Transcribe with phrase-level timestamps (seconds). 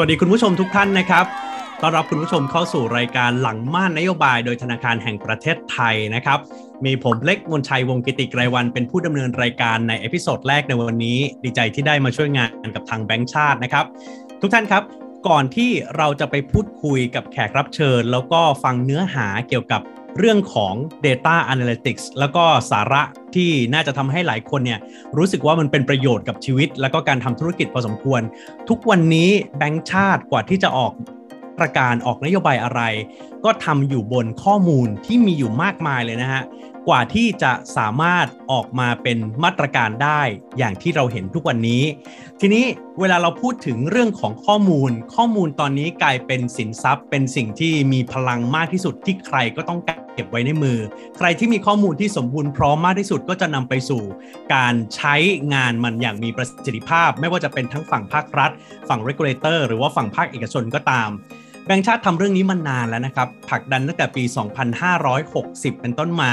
[0.00, 1.26] สวัสดีคุณผู้ชมทุกท่านนะครับ
[1.82, 6.38] ต้อนรับคุณผู้ชมเข้าสู่รายการหลังม่านนโยบายโดยธนาคารแห่งประเทศไทยนะครับ
[6.84, 13.84] มีผมเล็กมนชัยวงกิติไกรวันเป็นผู้ดำเนินรายการใน episode แรกในวันนี้ ดีใจที่ได้มาช่วยงานกับทางแบงค์ชาตินะครับ
[14.40, 14.82] ทุกท่านครับ
[15.28, 19.80] ก่อนที่เราจะไปพูดคุยกับแขกรับเชิญ แล้วก็ฟังเนื้อหาเกี่ยวกับ
[20.18, 20.74] เรื่องของ
[21.06, 23.02] Data Analytics แล้วก็สาระ
[23.34, 24.80] ที่น่าจะทำให้หลายคนเนี่ย
[25.18, 28.20] รู้สึกว่ามันเป็นประโยชน์กับชีวิต แล้วก็การทำธุรกิจพอสมควร
[28.68, 30.92] ทุกวันนี้แบงก์ชาติกว่าที่จะออก
[31.58, 32.80] ประการออกนโยบายอะไร
[33.44, 36.42] ก็ทำอยู่บนข้อมูลที่มีอยู่มากมายเลยนะฮะ
[36.88, 40.22] กว่าที่จะสามารถออกมาเป็นมาตรการได้
[40.58, 41.82] อย่างที่เราเห็นทุกวันนี้
[42.40, 42.64] ทีนี้
[43.00, 49.78] เวลาเราพูดถึงเรื่องของข้อมูล ข้อมูลตอนนี้กลายเป็นสินทรัพย์ เป็นสิ่งที่มีพลังมากที่สุดที่ใครก็ต้อง
[50.14, 50.78] เก็บไว้ในมือ
[51.16, 54.02] ใครที่มีข้อมูลที่สมบูรณ์พร้อมมากที่สุดก็จะนำไปสู่
[54.54, 55.14] การใช้
[55.54, 58.50] งานมันอย่างมีประสิทธิภาพ ไม่ว่าจะเป็นทั้งฝั่งภาครัฐ
[58.88, 61.10] ฝั่ง regulator หรือว่าฝั่งภาคเอกชนก็ตาม
[61.70, 64.24] แบงค์ชาติทำเรื่องนี้มานานแล้วนะครับผลักดันตั้งแต่ปี
[65.02, 66.32] 2560 เป็นต้นมา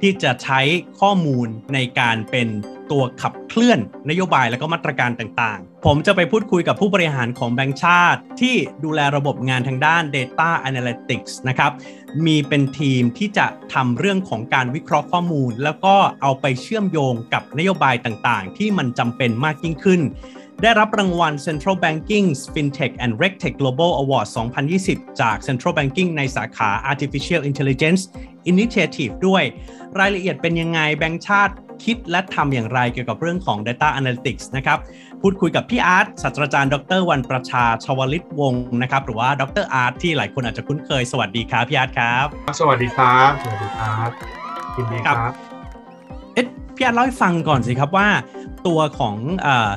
[0.00, 0.60] ที่จะใช้
[1.00, 2.48] ข้อมูลในการเป็น
[2.90, 3.78] ตัวขับเคลื่อน
[4.10, 11.72] นโยบายและก็มาตรการต่างๆ ผมจะไปพูดคุยกับผู้บริหารของแบงค์ชาติ ที่ดูแลระบบงานทางด้าน Data Analytics นะครับ
[12.26, 20.00] มีเป็นทีมที่จะทำเรื่องของการวิเคราะห์ข้อมูล แล้วก็เอาไปเชื่อมโยงกับนโยบายต่างๆ ที่มันจำเป็นมากยิ่งขึ้น
[20.62, 24.26] ได้รับรางวัล Central Banking FinTech and RegTech Global Award
[24.72, 28.02] 2020 จาก Central Banking ในสาขา Artificial Intelligence
[28.50, 29.42] Initiative ด้วย
[29.98, 31.54] รายละเอียดเป็นยังไงแบงค์ชาติ
[31.84, 34.78] คิดและทำอย่างไรเกี่ยวกับเรื่องของ Data Analytics นะครับ
[35.22, 42.26] พูดคุยกับพี่อาร์ตศาสตราจารย์ ดร.วันประชาชวลิตวงศ์นะครับ หรือว่าดร.อาร์ตที่หลายคนอาจจะคุ้นเคย สวัสดีครับพี่อาร์ตครับ
[42.60, 44.10] สวัสดีครับ สวัสดีครับ
[44.76, 45.16] ยินดีครับ
[46.34, 48.08] เอ๊ะพี่อาร์ตเล่าให้ฟังก่อนสิครับว่า
[48.66, 49.70] ตัวของเอ่อ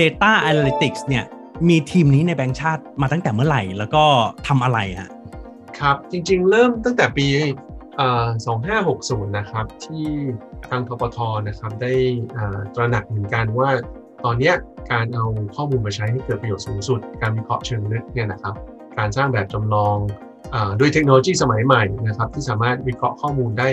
[0.00, 1.24] Data Analytics เนี่ย
[1.68, 4.04] มีทีมนี้ในแบงค์ชาติมาตั้งแต่เมื่อไหร่ แล้วก็
[4.48, 5.10] ทำอะไรฮะ
[5.78, 7.26] ครับจริงๆ เริ่มตั้งแต่ปี
[8.46, 10.06] 2560 นะครับ ที่
[10.68, 11.92] ทางทปทนะครับได้
[12.74, 13.70] ตระหนักเหมือนกันว่า
[14.24, 14.52] ตอนนี้
[14.92, 18.54] การเอาข้อมูลมาใช้ให้เกิดประโยชน์สูงสุด การวิเคราะห์เชิงลึกเนี่ยนะครับ
[18.98, 19.96] การสร้างแบบจำลอง
[20.54, 23.68] อด้วยเทคโนโลยีสมัยใหม่นะครับ ที่สามารถวิเคราะห์ข้อมูลได้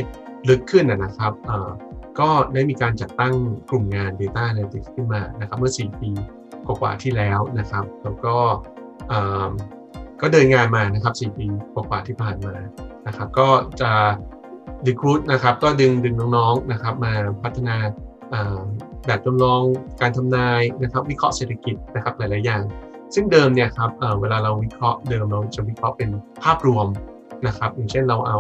[0.49, 1.33] ลึกขึ้นนะครับ
[2.19, 3.33] ก็ได้มีการจัดตั้ง
[3.69, 6.11] กลุ่มงาน Data Analytics ขึ้นมานะครับเมื่อ 4 ปี
[6.65, 8.35] กว่าที่แล้วนะครับ แล้วก็
[10.21, 12.55] ก็เดินงานมานะครับ 4 ปีกว่าที่ผ่านมา
[13.07, 13.47] นะครับ ก็
[13.81, 13.91] จะ
[14.87, 17.13] รีคูดนะครับก็ดึงดึงน้องๆนะครับมา
[17.43, 17.75] พัฒนา
[19.05, 19.61] แบบจำลอง
[20.01, 22.63] การทำนายนะครับวิเคราะห์เศรษฐกิจนะครับหลายๆอย่าง
[23.13, 23.89] ซึ่งเดิมเนี่ยครับ
[24.21, 26.09] เวลาเราวิเคราะห์เดิมเราจะวิเคราะห์เป็น
[26.43, 26.87] ภาพรวม
[27.47, 28.37] นะครับอย่างเช่นเราเอา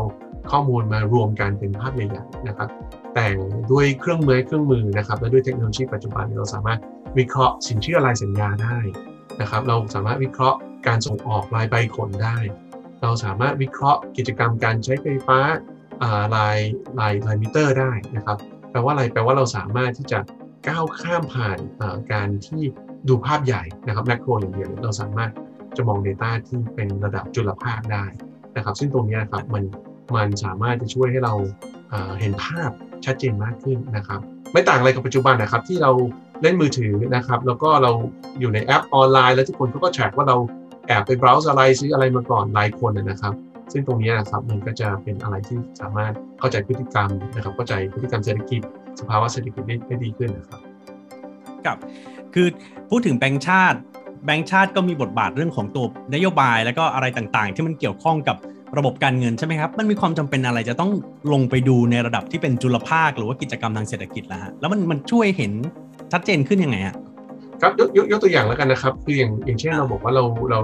[0.51, 2.69] ข้อมูลมารวมกันเป็นภาพใหญ่ๆนะครับ
[3.13, 3.37] แต่ง
[3.71, 6.79] ด้วยเครื่องมือเครื่องมือนะครับและด้วยเทคโนโลยีปัจจุบันเราสามารถ
[7.17, 8.77] วิเคราะห์สินเชื่อรายสัญญาได้
[9.41, 10.57] นะครับ เราสามารถวิเคราะห์
[10.87, 12.37] การส่งออกรายใบขนได้
[13.01, 15.39] เราสามารถวิเคราะห์กิจกรรมการใช้ไฟฟ้า
[16.01, 16.57] อ่าราย
[16.99, 18.37] รายรายมิเตอร์ได้นะครับ
[18.71, 20.19] แปลว่าอะไรแปลว่าเราสามารถที่จะ
[20.67, 21.57] ก้าวข้ามผ่าน
[22.13, 22.61] การที่
[23.07, 25.31] ดูภาพใหญ่นะครับแมกโรอย่างเดียวเราสามารถ
[25.77, 28.05] จะมอง Data ที่เป็นระดับจุลภาคได้
[28.55, 29.63] นะครับ ซึ่งตรงนี้นะครับมัน
[30.15, 31.33] มันสามารถจะช่วยให้เรา
[32.19, 32.71] เห็นภาพ
[33.05, 34.19] ชัดเจนมากขึ้นนะครับ
[34.53, 35.91] ไม่ต่างอะไรกับปัจจุบันนะครับ ที่เรา
[36.41, 37.91] เล่นมือถือนะครับ แล้วก็เรา
[38.39, 40.37] อยู่ในแอปออนไลน์ แล้วทุกคนเขาก็แทร็กว่าเรา
[40.87, 43.33] แอบไปเบราว์อะไรซื้ออะไรมาก่อนหลายคนนะครับ
[43.71, 48.61] ซึ่งตรงนี้นะครับมันก็จะเป็นอะไรที่สามารถเข้าใจพฤติกรรมนะครับเข้าใจพฤติกรรมเศรษฐกิจ
[48.99, 50.59] สภาวะเศรษฐกิจได้ได้ดีขึ้นนะครับ
[51.65, 51.77] กับ
[52.33, 52.47] คือ
[52.89, 53.79] พูดถึงแบงก์ชาติ
[54.25, 58.37] แบงก์ชาติก็มีบทบาทเรื่องของตัวนโยบาย แล้วก็อะไรต่างๆ ที่มันเกี่ยวข้องกับ
[58.77, 60.91] ระบบการเงินใช่ไหมครับ มันมีความจำเป็นอะไรจะต้อง
[61.33, 65.51] ลงไปดูในระดับที่เป็นจุลภาค หรือว่ากิจกรรมทางเศรษฐกิจและฮะแล้วมันมันช่วยเห็น
[66.11, 66.95] ชัดเจนขึ้นยังไงฮะ
[67.61, 70.59] ครับยกยกยกตัวอย่างแล้วกันนะครับ คืออย่างอย่างเช่นเราบอกว่าเราเรา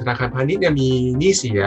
[0.00, 0.88] ธนาคารพาณิชย์เนี่ยมี
[1.18, 1.62] หนี้เสีย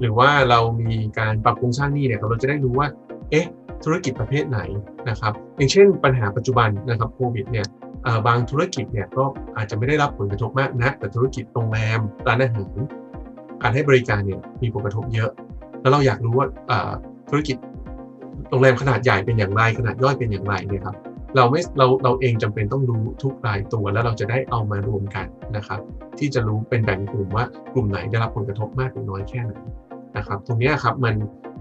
[0.00, 2.86] หรือว่าเรามีการปรับโครงสร้างหนี้เนี่ยครับเราจะได้รู้ว่า
[3.30, 3.46] เอ๊ะ
[3.84, 4.60] ธุรกิจประเภทไหน
[5.08, 7.66] นะครับ อย่างเช่น ปัญหาปัจจุบันนะครับโควิดเนี่ย
[8.26, 9.24] บางธุรกิจเนี่ยก็
[9.56, 12.74] อาจจะไม่ได้รับผลกระทบมากนะแต่ธุรกิจโรงแรมร้านอาหาร
[13.62, 15.30] การให้บริการเนี่ยมีผลกระทบเยอะ
[15.80, 16.46] แล้วเราอยากรู้ว่า
[17.28, 17.56] ธุรกิจ
[18.50, 20.96] โรงแรมขนาดใหญ่เป็นอย่างไรขนาดย่อยเป็นอย่างไรเนี่ยครับ
[21.36, 25.26] เราไม่เราเราเองจำเป็นต้องรู้ทุกรายตัวแล้วเราจะได้เอามารวมกัน
[25.56, 25.80] นะครับ
[26.18, 27.44] ที่จะรู้เป็นแบ่งกลุ่มว่า
[27.74, 29.54] กลุ่มไหนได้รับผลกระทบมากหรือน้อยแค่ไหน
[30.16, 31.14] นะครับ ตรงนี้ครับมัน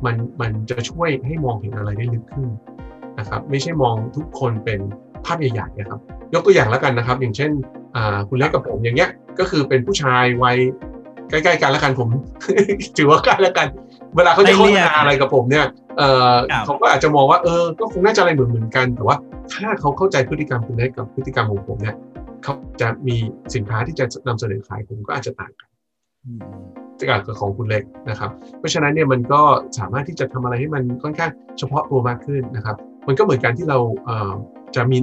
[0.06, 2.50] มันมันจะช่วยให้มองเห็นอะไรได้ลึกขึ้น
[3.20, 4.80] นะครับไม่ใช่มองทุกคนเป็น
[5.26, 6.00] ภาพใหญ่ๆนะครับ
[6.34, 7.52] ยกตัวอย่างแล้วกันนะครับ อย่างเช่น
[8.30, 9.10] คุณเล็กกับผมอย่างเงี้ย
[9.40, 10.58] ก็คือเป็นผู้ชายวัย
[11.32, 12.10] ใกล้ๆกันแล้วกันผม
[12.98, 13.68] ถือว่าใกล้แล้วกัน
[14.16, 15.66] เวลาเขาจะโฆษณาอะไรกับผมเนี่ย
[15.98, 19.18] เออครับเขาก็อาจจะมองว่าเออก็คงน่าจะอะไรเหมือนเหมือนๆกัน แต่ว่า
[19.54, 21.96] ถ้าเขาเข้าใจพฤติกรรมคุณเล็กกับพฤติกรรมของผมเนี่ย
[22.44, 23.16] เขาจะมี
[23.56, 25.70] สินค้าที่จะนำเสนอขายผมก็อาจจะต่างกัน
[27.00, 29.42] จากของคุณเล็กนะครับ เพราะฉะนั้นเนี่ยมันก็
[29.80, 32.76] สามารถที่จะทำอะไรให้มันค่อนข้างเฉพาะตัวมากขึ้นนะครับ
[33.08, 33.80] มันก็เหมือนกันที่เรา
[34.76, 34.98] จะมี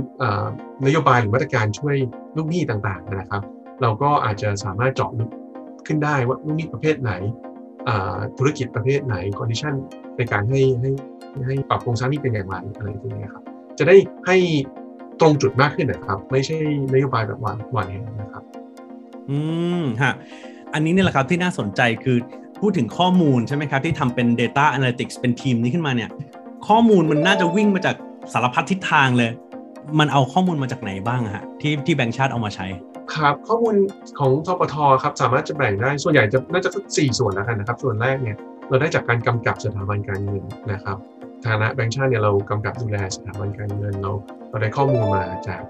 [0.85, 1.97] นโยบายหรือมาตรการช่วย
[2.37, 3.43] ลูกหนี้ต่างๆนะครับ
[3.83, 5.31] เราก็อาจจะสามารถเจาะลึก
[5.89, 7.13] ขึ้นได้ว่าลูกหนี้ประเภทไหน
[8.39, 9.75] ธุรกิจประเภทไหน condition
[10.17, 10.91] ในการให้ให้
[11.47, 13.43] ให้ปรับโครงสร้างนี้เป็นอย่างไรอะไรพวกนี้ครับ
[13.79, 13.97] จะได้
[14.27, 14.37] ให้
[15.21, 16.57] ตรงจุดมากขึ้นนะครับ ไม่ใช่
[16.93, 17.87] นโยบายแบบหวานหวาน
[18.21, 18.43] นะครับ
[19.31, 19.39] อื
[19.81, 20.15] มฮะ
[20.75, 22.17] อันนี้เนี่ยแหละครับที่น่าสนใจคือ
[22.61, 26.11] พูดถึงข้อมูลใช่ไหมครับ ที่ทำเป็น Data Analytics เป็นทีมนี้ขึ้นมาเนี่ย
[26.69, 27.97] ข้อมูลมันน่าจะวิ่งมาจาก
[28.33, 29.31] สารพัดทิศทางเลย
[29.99, 32.67] มันเอาข้อมูลมาจากไหนบ้างฮะที่ที่แบงค์ชาติเอามาใช้
[33.15, 33.75] ครับ ข้อมูล
[34.19, 38.37] ของทปทครับสามารถจะแบ่งได้ส่วนใหญ่จะน่าจะสี่ส่วนแล้วกันนะครับ ส่วนแรกเนี่ย
[38.69, 40.43] เราได้จากการกำกับสถาบันการเงิน
[40.73, 40.97] นะครับ
[41.47, 44.13] ฐานะแบงค์ชาติเนี่ยเรากำกับดูแลสถาบันการเงินเรา
[44.51, 45.63] เราได้ข้อมูลมาจาก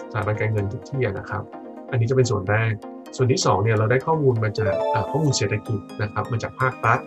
[0.00, 1.42] สถาบันการเงินทุกที่นะครับ
[1.90, 2.72] อันนี้จะเป็นส่วนแรก
[3.16, 4.72] ส่วนที่2เนี่ยเราได้ข้อมูลมาจาก
[5.10, 6.98] ข้อมูลเศรษฐกิจนะครับมาจากภาครัฐ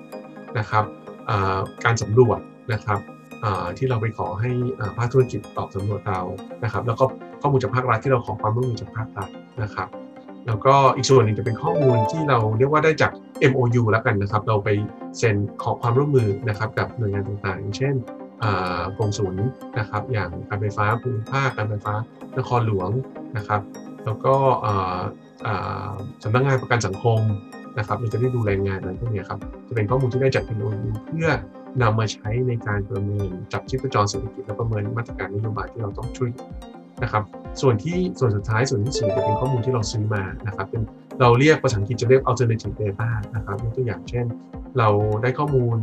[0.58, 0.84] นะครับ
[1.86, 2.40] การสำรวจ
[2.74, 3.00] นะครับ
[3.78, 4.52] ที่เราไปขอให้
[4.98, 6.22] ภาคธุรกิจตอบสำรวจเรา
[6.64, 7.06] นะครับ แล้วก็
[7.42, 9.30] ข้อมูลจากภาครัฐที่เราขอความร่วมมือจากภาครัฐ
[9.64, 9.88] นะครับ
[10.48, 13.12] แล้วก็อีกส่วนหนึ่งจะเป็นข้อมูลที่เราเรียกว่าได้จาก
[13.52, 14.70] MOU แล้วกันนะครับ เราไป
[15.18, 17.96] เซ็นขอความร่วมมือนะครับกับหน่วยงานต่างๆ อย่างเช่น
[18.98, 19.46] กรมศูนย์
[19.80, 21.94] นะครับ อย่างการไฟฟ้าภูมิภาคการไฟฟ้า
[22.38, 22.90] นครหลวง
[23.38, 23.62] นะครับ
[24.06, 24.36] แล้วก็
[26.24, 27.20] สำนักงงานประกันสังคม
[27.78, 31.30] นะครับเราจะได้ดูแลงานอะไรพวกนี้ครับจะเป็นข้อมูลที่ได้จากเทคโนโลยีเพื่อ
[31.82, 36.30] นำมาใช้ในการประเมินจับชีพจรเศรษฐกิจและประเมินมาตรการนโยบายที่เราต้องช่วย
[37.04, 37.24] นะครับ
[37.62, 40.82] ส่วนที่ส่วนสุดท้ายส่วนที่สี่จะเป็นข้อมูลที่เราซื้อมานะครับเป็น
[41.22, 44.26] เราเรียกภาษาอังกฤษจะเรียก alternative data นะครับยกตัวอย่างเช่น
[44.78, 44.90] เรา
[45.22, 45.76] ได้ข้อมูล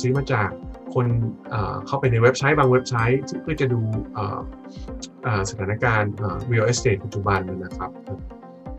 [0.00, 0.48] ซื้อมาจาก
[0.94, 1.06] คน
[1.86, 3.80] เข้าไปในเว็บไซต์บางเว็บไซต์เพื่อจะดู
[5.50, 6.12] สถานการณ์
[6.50, 7.90] real estate ปัจจุบันนะครับ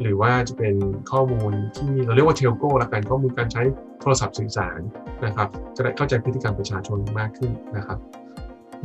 [0.01, 0.75] หรือว่าจะเป็น
[1.12, 3.62] ข้อมูลที่เราเรียกว่าเทลโก้ละกันข้อมูลการใช้
[4.01, 4.80] โทรศัพท์สื่อสาร
[5.25, 7.98] นะครับ จะได้เข้าใจพฤติกรรมประชาชนมากขึ้นนะครับ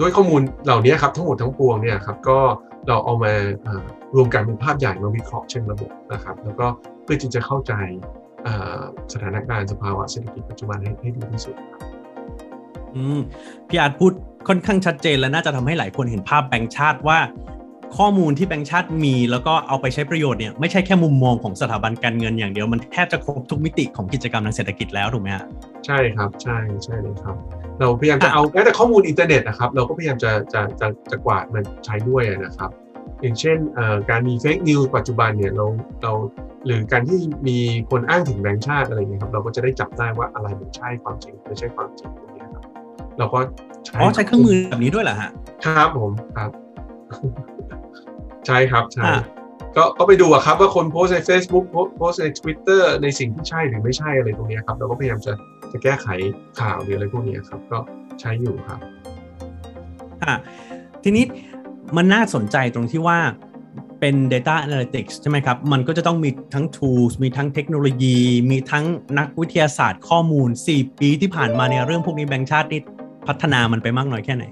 [0.00, 2.38] ด้วยข้อมูลเหล่านี้ครับทั้งหมดทั้งปวงเนี่ยครับก็
[2.88, 3.32] เราเอามา
[4.16, 6.66] รวมกันเป็นภาพใหญ่มาวิเคราะห์เชิงระบบนะครับ แล้วก็
[7.02, 7.72] เพื่อที่จะเข้าใจ
[9.12, 11.82] สถานการณ์สภาวะเศรษฐกิจปัจจุบันให้ให้ดีที่สุดครับ
[13.68, 14.12] พี่อาจพูด
[14.48, 17.18] ค่อนข้างชัดเจนและน่าจะทำให้หลายคนเห็นภาพแบงค์ชาติว่า
[17.98, 25.44] ข้อมูลที่แบงค์ชาติมี แล้วก็เอาไปใช้ประโยชน์เนี่ยไม่ใช่แค่มุมมองของสถาบันการเงินอย่างเดียวมันแทบจะครบทุกมิติของกิจกรรมทางเศรษฐกิจแล้วถูกไหมฮะ
[25.86, 27.36] ใช่ครับใช่ใช่เลยครับ
[27.80, 32.70] เราพยายามจะเอาแม้แต่ข้อมูลอินเทอร์เน็ตนะครับ เราก็พยายามจะจะจะจะกวาดมันใช้ด้วยนะครับ
[33.22, 33.58] อย่างเช่น
[34.10, 35.66] การมี fake news ปัจจุบันเนี่ยเรา
[36.02, 36.12] เรา
[36.66, 37.18] หรือการที่
[37.48, 37.58] มี
[37.90, 42.62] คนอ้างถึงแบงค์ชาติอะไรเงี้ยครับเราก็จะได้จับได้ว่าอะไรมันใช่ความจริงไม่ใช่ความจริงตรงนี้ครับ
[43.18, 43.38] เราก็
[43.86, 45.30] ใช้อ๋อใช้เครื่องมือแบบนี้ด้วยเหรอฮะ
[45.64, 46.50] ครับผมครับ
[48.46, 49.04] ใช่ครับใช่
[49.76, 51.64] ก็ก็ไปดูอะครับว่าคนโพสต์ใน Facebook
[51.96, 55.32] โพสใน Twitter ในสิ่งที่ใช่หรือไม่ใช่อะไรตรงนี้ครับเราก็พยายามจะ
[55.72, 56.06] จะแก้ไข
[56.60, 57.78] ข่าวหรืออะไรพวกนี้ครับ ก็
[58.20, 58.80] ใช้อยู่ครับ
[60.24, 60.34] อ่า
[61.04, 61.24] ทีนี้
[61.96, 63.18] มันน่าสนใจตรงที่ว่า
[64.00, 68.18] เป็น Data Analytics ใช่ไหมครับ มันก็จะต้องมีทั้ง tools มีทั้งเทคโนโลยี
[68.50, 68.84] มีทั้ง
[69.18, 72.80] นักวิทยาศาสตร์ข้อมูล 4 ปีที่ผ่านมาในเรื่องพวกนี้แบงค์ชาตินี่
[73.28, 74.44] พัฒนามันไปมากน้อยแค่ไหน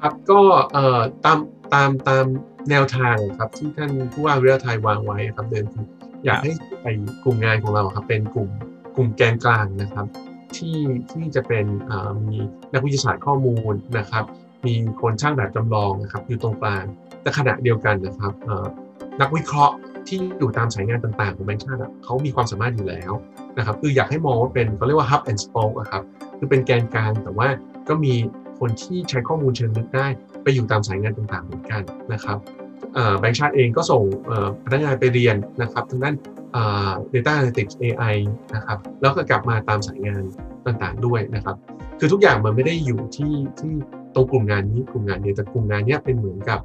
[0.00, 0.40] ครับก็
[0.72, 1.38] เอ่อตาม
[1.74, 2.24] ตามตาม
[2.68, 5.64] แนวทางครับที่ท่านผู้ว่าวิทยาไทยวางไว้ครับเดิน
[6.24, 6.52] อยากให้
[6.82, 6.86] ไป
[7.24, 8.48] กลุ่มงานของเราครับเป็นกลุ่ม
[8.96, 10.06] กลุ่มแกนกลางนะครับ
[10.56, 10.78] ที่
[11.12, 11.64] ที่จะเป็น
[12.28, 12.38] มี
[12.74, 14.24] นักวิทยาศาสตร์ข้อมูลนะครับ
[14.66, 16.84] มีคนช่างแบบจำลองนะครับอยู่ตรงกลาง
[17.22, 18.32] แต่ขณะเดียวกันนะครับ
[19.20, 19.74] นักวิเคราะห์
[20.08, 23.12] ที่อยู่ตามสายงานต่างๆ ของแบงค์ชาติเขามีความสามารถอยู่แล้ว
[23.58, 26.02] นะครับคืออยากให้มองว่าเป็นเขาเรียกว่า hub and spoke ครับ
[26.38, 27.48] คือเป็นแกนกลางแต่ว่า
[27.88, 28.14] ก็มี
[28.60, 30.06] คนที่ใช้ข้อมูลเชิงลึกได้
[30.42, 32.38] ไปอยู่ตามสายงานต่างๆเหมือนกันนะครับ
[33.18, 34.02] แบงค์ชาติเองก็ส่ง
[34.64, 36.14] พนักงานไปเรียนนะครับทางด้าน
[37.12, 38.14] data analytics AI
[38.54, 40.22] นะครับแล้วก็กลับมาตามสายงาน
[40.66, 41.56] ต่างๆด้วยนะครับ
[41.98, 43.72] คือทุกอย่างมันไม่ได้อยู่ที่ที่
[44.14, 46.60] ตรงกลุ่มงานนี้กลุ่มงานเดียวแต่กลุ่มงานนี้เป็นเหมือนกับ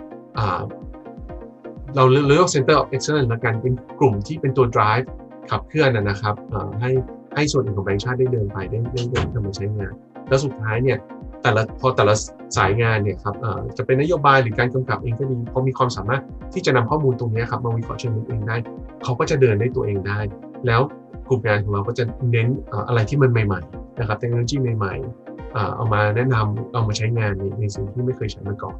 [1.95, 5.05] เราเรียก center of excellence ละกันเป็นกลุ่มที่เป็นตัว drive
[5.51, 6.35] ขับเคลื่อนนะครับ
[6.81, 6.91] ให้
[7.35, 9.93] ให้ส่วนอื่นของแบงค์ชาติได้เดินไปได้ได้เดินทำมาใช้งาน
[10.27, 10.97] แล้วสุดท้ายเนี่ย
[11.45, 12.15] แต่ละพอแต่ละ
[12.57, 13.35] สายงานเนี่ยครับ
[13.77, 16.21] จะเป็นนโยบายหรือการกำกับเองก็ดีพอมีความสามารถ
[16.53, 18.55] ที่จะนำข้อมูลตรงนี้ครับมาวิเคราะห์เชิงลึกเองได้
[19.03, 20.19] เขาก็จะเดินได้ตัวเองได้
[20.65, 20.81] แล้ว
[21.29, 22.47] กลุ่มงานของเราก็จะเน้น
[22.87, 28.75] อะไรที่มันใหม่ๆนะครับเทคโนโลยีใหม่ๆเอามาแนะนำเอามาใช้งานในในสิ่งที่ไม่เคยใช้มาก่อน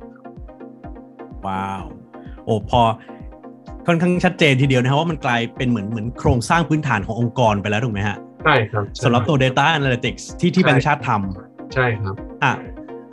[1.46, 1.84] ว้าว
[2.46, 2.82] โอ้พอ
[3.88, 12.54] ค่อนข้างชัดเจนทีเดียวนะครับว่ามันกลายเป็นเหมือนเหมือนโครงสร้างพื้นฐานขององค์กรไปแล้วถูกไหมฮะใช่ครับสำหรับตัว Data Analytics ที่ที่แบงค์ชาติทำ ใช่ครับอะ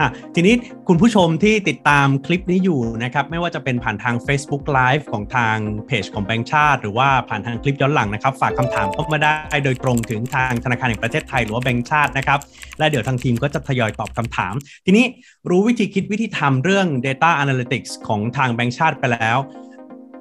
[0.00, 0.54] อะทีนี้
[0.88, 5.56] คุณผู้ชมที่ติดตามคลิปนี้อยู่นะครับ ไม่ว่าจะเป็นผ่านทาง Facebook Live ของทาง
[5.86, 12.40] เพจของแบงค์ชาติ หรือว่าผ่านทางคลิปย้อนหลังนะครับ ฝากคำถามเข้ามาได้โดยตรงถึงทางธนาคารแห่งประเทศไทยหรือว่าแบงค์ชาตินะครับ
[12.78, 14.54] และเดี๋ยวทางทีมก็จะทยอยตอบคำถาม
[14.86, 15.04] ทีนี้
[15.50, 19.38] รู้วิธีคิดวิธีทำเรื่อง Data Analytics ของทางแบงค์ชาติไปแล้ว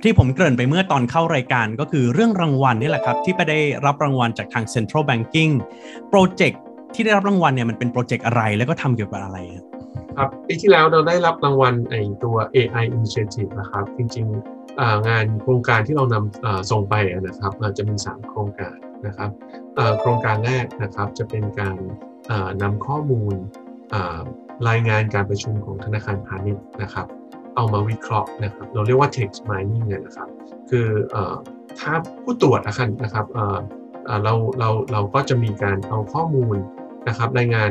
[0.03, 5.51] ที่ผมเกริ่นไปเมื่อตอนเข้ารายการก็คือเรื่องรางวัลนี่แหละครับ ที่ไปได้รับรางวัลจากทาง Central Banking
[6.09, 6.61] โปรเจกต์
[6.93, 9.65] ที่ได้รับรางวัลเนี่ยมันเป็นโปรเจกต์อะไรแล้วก็ทำเกี่ยวกับอะไรครับ
[10.17, 18.75] ครับปีที่แล้วเราได้รับรางวัลไอตัว AI Initiative นะครับ จริงๆงานโครงการที่เรานำส่งไปนะครับจะมี 3 โครงการ
[19.07, 19.29] นะครับ
[19.99, 21.77] โครงการแรกนะครับจะเป็นการ
[22.61, 23.33] นำข้อมูล
[24.69, 27.07] รายงานการประชุมของธนาคารพาณิชย์นะครับ
[27.55, 30.29] เอามาวิเคราะห์นะครับ เราเรียกว่า text mining นะครับ
[30.69, 30.87] คือ
[31.79, 31.93] ถ้า
[32.23, 32.75] ผู้ตรวจนะ
[33.13, 33.25] ครับ
[34.23, 36.55] เราเราเราก็จะมีการเอาข้อมูล
[37.07, 37.69] นะครับรายงาน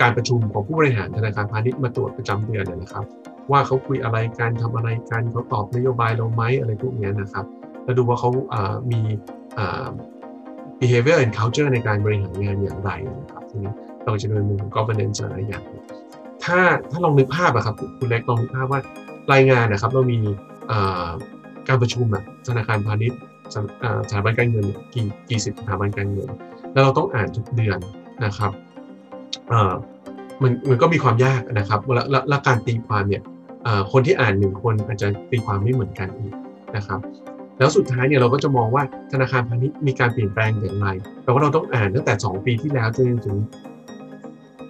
[0.00, 3.04] การประชุมของผู้บริหารธนาคารพาณิชย์มาตรวจประจำเดือนนะครับ
[3.50, 7.46] ว่าเขาคุยอะไรกันทำอะไรกันเขาตอบนโยบายเราไหมอะไรพวกนี้นะครับ
[7.84, 8.30] แล้วดูว่าเขา
[8.90, 9.00] มี
[10.80, 13.72] behavior and culture ในการบริหารงานอย่างไรนะครับทีนี้
[14.04, 15.64] เราจะโดยมุม governance อะไรอย่าง
[16.44, 16.58] ถ้า
[16.90, 18.80] ถ้าลองนึกภาพอะครับคุณเล็กลองนึกภาพว่า
[19.32, 20.18] รายงานนะครับ เรามี
[21.68, 23.18] การประชุมอะธนาคารพาณิชย์
[24.10, 26.28] สถาบันการเงินกี่กี่สิบสถาบันการเงิน
[26.72, 27.78] แล้วเราต้องอ่านทุกเดือน
[28.24, 28.52] นะครับ
[30.42, 33.22] มันมันก็มีความยากนะครับและและการตีความเนี่ย
[33.92, 36.34] คนที่อ่านหนึ่งคนอาจจะตีความไม่เหมือนกันอีก
[36.76, 37.00] นะครับ
[37.58, 40.88] แล้วสุดท้ายเนี่ยเราก็จะมองว่าธนาคารพาณิชย์มีการเปลี่ยนแปลงอย่างไร
[41.22, 43.36] แปลว่าเราต้องอ่านตั้งแต่ 2 ปีที่แล้วจนถึง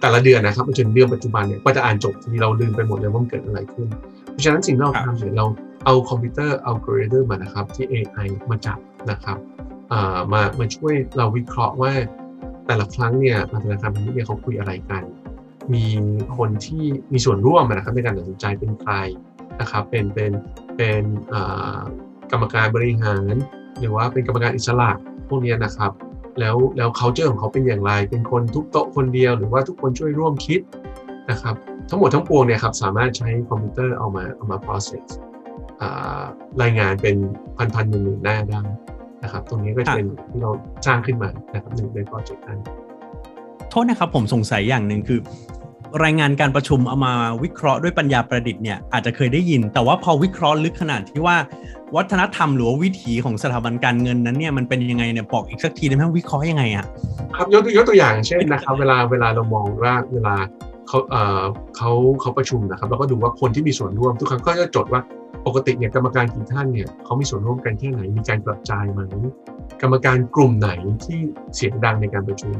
[0.01, 3.87] แต่ละเดือนนะครับจนเดือนปัจจุบันเนี่ยก็จะอ่านจบทีเราลืมไปหมดเลยว่ามันเกิดอะไรขึ้น
[4.31, 5.45] เพราะฉะนั้นสิ่งที่เราทำเนี่ยเรา
[5.85, 8.77] เอาคอมพิวเตอร์เอัลกอริทึมมานะครับที่ AI มาจับ
[9.11, 9.37] นะครับ
[10.33, 11.93] มามาช่วยเราวิเคราะห์ว่า
[12.67, 15.03] แต่ละครั้งเนี่ยธนาคารพาณิชย์เนี่ยเขาคุยอะไรกัน
[15.73, 15.85] มี
[16.37, 16.83] คนที่
[17.13, 18.93] มีส่วนร่วมนะครับในการตัดสินใจเป็นใคร
[19.61, 20.31] นะครับ เป็นเป็น
[20.77, 21.03] เป็น
[22.31, 23.33] กรรมการบริหาร
[23.79, 24.89] หรือว่าเป็นกรรมการอิสระ
[25.29, 25.91] พวกนี้นะครับ
[26.39, 30.59] แล้วแล้ว culture ของเขาเป็นอย่างไร เป็นคนทุกโต๊ะคนเดียว หรือว่าทุกคนช่วยร่วมคิด
[31.31, 31.55] นะครับ
[31.89, 35.05] ทั้งหมดทั้งปวงเนี่ยครับสามารถใช้คอมพิวเตอร์เอามาเอามา process
[36.61, 37.15] รายงานเป็น
[37.57, 38.61] พันพันหมื่นหน้าได้
[39.23, 40.51] นะครับ ตรงนี้ก็จะเป็นที่เรา
[40.85, 42.59] สร้างขึ้นมานะครับหนึ่งในโปรเจกต์นั้น
[43.69, 45.19] โทษนะครับผมสงสัยอย่างหนึ่งคือ
[46.03, 47.13] รายงานการประชุมเอามา
[47.43, 51.35] วิเคราะห์ด้วยปัญญาประดิษฐ์เนี่ยอาจจะเคยได้ยิน แต่ว่าพอวิเคราะห์ลึกขนาดที่ว่า
[51.95, 56.85] วัฒนธรรมหรือวิถีของสถาบันการเงินนั้นเนี่ยมันเป็นยังไงเนี่ยบอกอีกสักทีได้ไหมวิเคราะห์ยังไงอะ
[57.35, 60.35] ครับยกยกตัวอย่างเช่นนะครับเวลาเวลาเรามองว่าเวลา
[60.87, 61.41] เขาเอ่อ
[61.77, 65.01] เขาเขาประชุมนะครับเราก็ดูว่าคนที่มีส่วนร่วมทุกครั้งก็จะจดว่า
[65.47, 69.01] ปกติเนี่ยกรรมการกี่ท่านเนี่ยเขามีส่วนร่วมกันแค่ไหนมีการกระจายไหม
[69.81, 70.69] กรรมการกลุ่มไหน
[71.05, 71.19] ที่
[71.55, 72.55] เสียงดังในการประชุม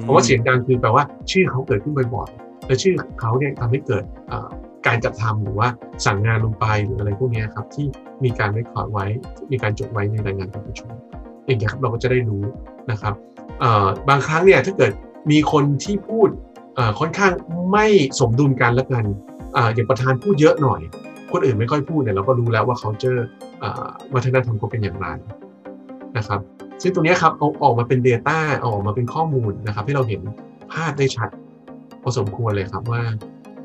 [0.00, 4.04] เพราะว่าเสียงดังคือแปลว่า ชื่อเขาเกิดขึ้นบ่อยๆและชื่อเขาเนี่ยทำให้เกิด
[4.86, 5.68] การจัดทำหรือว่า
[6.06, 7.86] สั่งงานลงไปหรืออะไรพวกนี้ครับที่
[8.24, 9.06] มีการไม่คอร์ดไว้
[9.50, 10.90] มีการจดไว้ในรายงานการประชุม
[11.46, 12.42] อย่างนี้ครับเราก็จะได้รู้
[12.90, 13.14] นะครับ
[14.08, 14.92] บางครั้งเนี่ยถ้าเกิด
[15.30, 16.28] มีคนที่พูด
[17.00, 17.32] ค่อนข้าง
[17.72, 17.86] ไม่
[18.20, 19.04] สมดุลกันแล้วกัน
[19.74, 20.80] อย่างประธานพูดเยอะหน่อย
[21.32, 23.16] คนอื่นไม่ค่อยพูดเนี่ยเราก็รู้แล้วว่าเขาเจอ
[24.14, 25.06] วัฒนธรรมเขาเป็นอย่างไร
[26.16, 26.40] นะครับ
[26.82, 30.20] ซึ่งตรงนี้ครับเอาออกมาเป็น Data เอาออกมาเป็นข้อมูลนะครับให้เราเห็น
[30.72, 31.28] ภาพได้ชัด
[32.02, 33.02] พอสมควรเลยครับว่า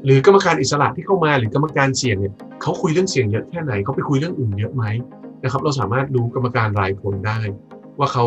[0.05, 4.86] หรือกรรมการอิสระที่เข้ามาหรือกรรมการเสี่ยงเนี่ยเขาคุยเรื่องเสี่ยงเยอะแค่ไหนเขาไปคุยเรื่องอื่นเยอะไหม
[5.43, 7.39] นะครับ เราสามารถรู้กรรมการรายคนได้
[8.00, 8.25] ว่าเขา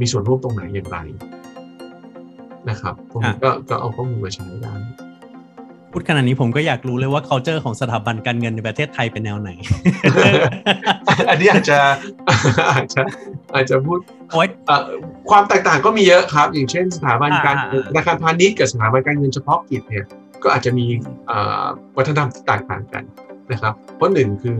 [0.00, 0.98] มีส่วนร่วมตรงไหนอย่างไร
[2.68, 4.74] นะครับตรงนี้ก็ก็เอาข้อมูลมาใช้ได้
[5.92, 9.50] พูดขนาดนี้ผมก็อยากรู้เลยว่า culture ของสถาบันการเงินในประเทศไทยเป็นแนวไหน
[11.30, 11.78] อันนี้อาจจะ
[12.72, 13.02] อาจจะ
[13.54, 13.98] อาจจะพูด
[15.30, 17.56] ความแตกต่างก็มีเยอะครับ อย่างเช่น สถาบันการ
[17.88, 20.04] ธนาคารพาณิชย์กับสถาบันการเงินเฉพาะกิจเนี่ย
[20.42, 20.86] ก็อาจจะมี
[21.96, 23.04] วัฒนธรรมที่แตกต่างกัน
[23.52, 24.58] นะครับ เพราะหนึ่งคือ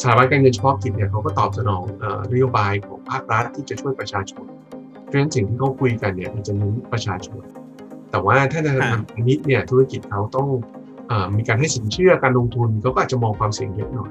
[0.00, 1.82] สถาบันการเงินเฉพาะกิจเนี่ยเขาก็ตอบสนอง
[2.32, 4.44] นโยบายของภาครัฐที่จะช่วยประชาชน
[5.02, 7.40] เพราะฉะนั้นสิ่งที่เขาคุยกันเนี่ยมันจะเน้นประชาชน
[8.10, 10.48] แต่ว่าถ้าธนาคารพาณิชย์เนี่ยธุรกิจเขาต้อง
[11.10, 14.10] อมีการให้สินเชื่อการลงทุนเขาก็อาจจะมองความเสี่ยงเยอะหน่อย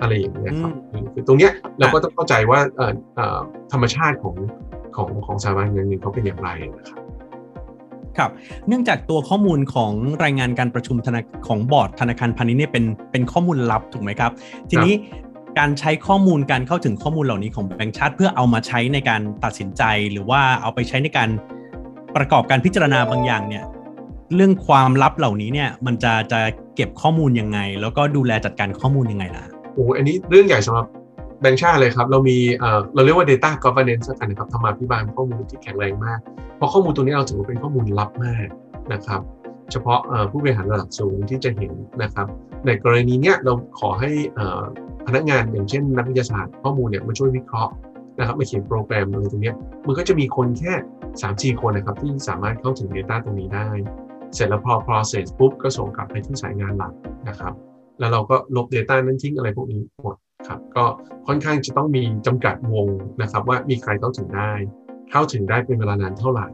[0.00, 0.72] อะไรอย่างเงี้ยครับ
[1.14, 2.60] คือตรงเนี้ยเราก็ต้องเข้าใจว่า
[3.72, 4.36] ธรรมชาติของ
[4.96, 6.98] ของของสถาบันเงินเขาเป็นอย่างไรนะครับ
[8.18, 8.30] ครับ
[8.68, 9.92] เนื่องจากตัวข้อมูลของ
[10.24, 14.32] รายงานการประชุมธนาของบอร์ดธนาคารพาณิชย์เนี่ยเป็นเป็นข้อมูลลับถูกไหมครับ
[14.70, 14.94] ทีนี้
[15.58, 21.28] การใช้ข้อมูลการเข้าถึงข้อมูลเหล่านี้ของแบงก์ชาติ เพื่อเอามาใช้ในการตัดสินใจ หรือว่าเอาไปใช้ในการ
[22.16, 23.64] ประกอบการพิจารณาบางอย่างเนี่ย
[24.34, 26.40] เรื่องความลับเหล่านี้เนี่ยมันจะจะ
[26.76, 29.44] เก็บข้อมูลยังไง แล้วก็ดูแลจัดการข้อมูลยังไงล่ะ
[29.74, 30.86] โอ้อันนี้เรื่องใหญ่สำหรับ
[31.40, 36.18] แบงค์ชาติเลยครับ เรามีเอ่อเราเรียกว่า data governance กันนะครับธรรมาภิบาลข้อมูลที่แข็งแรงมาก
[36.56, 38.46] เพราะข้อมูลตัวนี้เราถือว่าเป็นข้อมูลลับมาก
[38.92, 39.20] นะครับ
[39.72, 42.26] เฉพาะผู้บริหารระดับสูงที่จะเห็นนะครับ
[42.66, 44.10] ในกรณีเนี้ยเราขอให้
[45.06, 47.72] พนักงานอย่างเช่นนักวิทยาศาสตร์ข้อมูลเนี่ยมาช่วยวิเคราะห์
[48.18, 49.52] นะครับมาเขียนโปรแกรมอะไรตรงนี้
[49.86, 50.72] มันก็จะมีคนแค่
[51.12, 53.68] 3 4คนนะครับที่สามารถเข้าถึง Data ตรงนี้ได้
[54.34, 56.92] เสร็จแล้วพอ process ปุ๊บก็ส่งกลับไปที่สายงานหลัก
[57.28, 57.52] นะครับ
[57.98, 60.16] แล้วเราก็ลบ Data นั้นทิ้งอะไรพวกนี้หมด
[60.48, 60.84] ครับก็
[61.26, 62.86] ค่อนข้างจะต้องมีจำกัดวง
[63.22, 64.52] นะครับ ว่ามีใครเข้าถึงได้
[65.10, 66.48] เข้าถึงได้เป็นเวลานานเท่าไหร่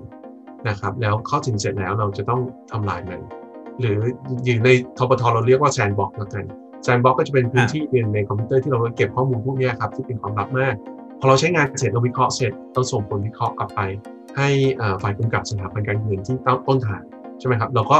[0.69, 2.41] นะครับ แล้วเข้าถึงเสร็จแล้วเราจะต้อง
[2.71, 3.21] ทำลายมัน
[3.81, 3.99] หรือ
[4.45, 6.45] อยู่ในทปทเราเรียกว่าแซนบ็อกแล้วกัน
[6.83, 10.75] sandbox ก็จะเป็นพื้นที่หนึ่งในคอมพิวเตอร์ที่เราเก็บข้อมูลพวกนี้ครับที่เป็นความลับมาก
[11.21, 13.81] พอเราใช้งานเสร็จเราวิเคราะห์เสร็จเราส่งผลวิเคราะห์กลับไป
[14.37, 14.49] ให้
[15.03, 16.37] ฝ่ายกำกับสถาบันการเงินที่
[16.69, 17.03] ต้นทาง
[17.39, 17.99] ใช่ไหมครับ เราก็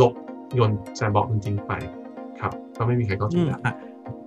[0.00, 0.12] ลบ
[0.54, 1.72] โยน sandbox มันทิ้งไป
[2.40, 3.72] ครับก็ไม่มีใครเข้าถึงได้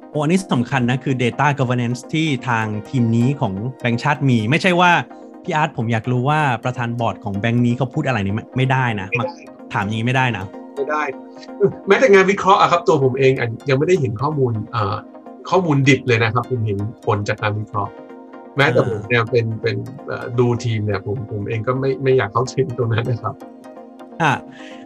[0.09, 4.91] โอ้อันนี้สำคัญนะ คือ Data Governance ที่ทางทีมนี้ของแบงค์ชาติมี ไม่ใช่ว่า
[5.43, 9.07] พี่อาร์ตผมอยากรู้ว่าประธานบอร์ดของแบงค์นี้เขาพูดอะไรนี่ไม่ได้นะ
[9.73, 10.45] ถามอย่างนี้ไม่ได้นะ
[10.77, 11.03] ไม่ได้
[11.87, 13.31] แม้แต่งานวิเคราะห์อะครับ ตัวผมเอง
[13.69, 14.53] ยังไม่ได้เห็นข้อมูล
[15.49, 17.91] ข้อมูลดิบเลยนะครับผมเห็นผลจากการวิเคราะห์
[18.57, 19.75] แม้แต่ผมเนี่ยเป็นเป็น
[20.39, 23.35] ดูทีมเนี่ยผมผมเองก็ไม่ไม่อยากเข้าถึงตรงนั้นนะครับ
[24.21, 24.31] อ่า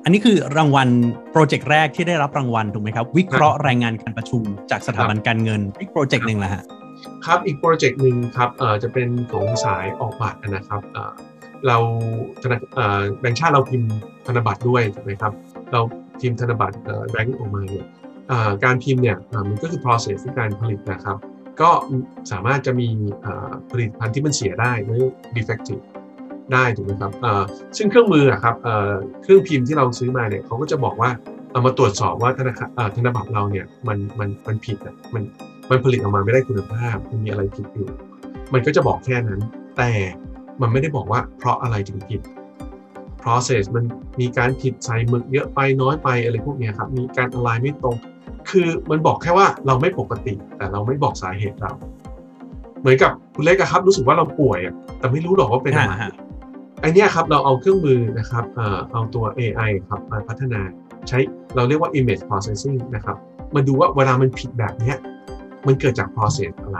[0.03, 0.89] อันนี้คือรางวัล
[1.31, 6.63] project แรกที่ได้รับรางวัลถูกไหมครับ วิเคราะห์รายงานการประชุมจากสถาบันการเงินอีก project หนึ่งแหละฮะ
[7.25, 11.11] ครับอีก project หนึ่งครับเอ่อจะเป็นของสายออกบัตรนะครับเอ่อ
[11.67, 11.77] เรา
[12.41, 13.89] ธนาเอ่อแบงค์ชาติเราพิมพ์
[14.27, 15.33] ธนบัตรด้วยถูกไหมครับ
[15.71, 15.79] เรา
[16.21, 16.75] พิมพ์ธนบัตร
[17.11, 17.85] แบงค์ออกมาเนี่ย
[18.63, 19.17] การพิมพ์เนี่ย
[19.49, 21.17] มันก็คือ process ในการผลิตนะครับ
[21.61, 21.69] ก็
[22.31, 22.87] สามารถจะมี
[23.71, 25.01] ผลิตภัณฑ์ที่มันเสียได้หรือ
[25.35, 25.83] defective
[26.53, 27.11] ได้ถูกไหมครับ
[27.77, 28.55] ซึ่งเครื่องมือครับ
[29.23, 31.09] เครื่องพิมพ์ที่เราซื้อมาเนี่ยเขาก็จะบอกว่า
[31.51, 35.23] เอามาตรวจสอบว่าธนาคารธนบัตรเราเนี่ยมันมันมันผิดอะมัน
[35.69, 37.87] มันผลิตออกมาไม่ได้คุณภาพมันมีอะไรผิดอยู่
[38.53, 39.41] มันก็จะบอกแค่นั้น
[39.77, 39.91] แต่
[40.61, 42.21] มันไม่ได้บอกว่าเพราะอะไรถึงผิด
[43.23, 43.83] process มัน
[44.19, 47.95] มีการผิดใส่หมึกเยอะไปน้อยไปอะไรพวกนี้ครับมีการอะไรไม่ตรง
[48.49, 51.71] คือมันบอกแค่ว่าเราไม่ปกติ แต่เราไม่บอกสาเหตุเรา
[52.79, 55.93] เหมือนกับคุณเล็กครับ รู้สึกว่าเราป่วยอะแต่ไม่รู้หรอกว่าเป็นอะไร
[56.81, 58.43] ไอเนี้ยครับเราเอาเครื่องมือนะครับ
[58.91, 60.61] เอาตัว AI ครับมาพัฒนา
[61.07, 61.17] ใช้
[61.55, 63.17] เราเรียกว่า image processing นะครับ
[63.55, 64.97] มาดูว่าเวลามันผิดแบบเนี้ย
[65.67, 66.79] มันเกิดจาก process อะไร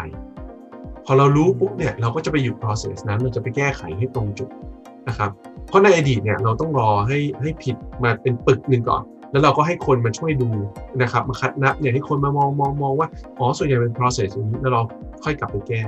[1.06, 4.50] พอเรารู้ปุ๊บเนี่ยเราก็จะไปอยู่ process นั้นเราจะไปแก้ไขให้ตรงจุด
[5.08, 5.30] นะครับ
[5.68, 10.50] เพราะในอดีตเนี่ยเราต้องรอให้ให้ผิดมาเป็นปึกหนึ่งก่อน แล้วเราก็ให้คนมาช่วยดู
[11.02, 13.08] นะครับมาคัดนับเนี่ยให้คนมามองมองมองว่า
[13.40, 14.82] อ๋อส่วนใหญ่เป็น process อย่างนี้แล้วเรา
[15.24, 15.82] ค่อยกลับไปแก้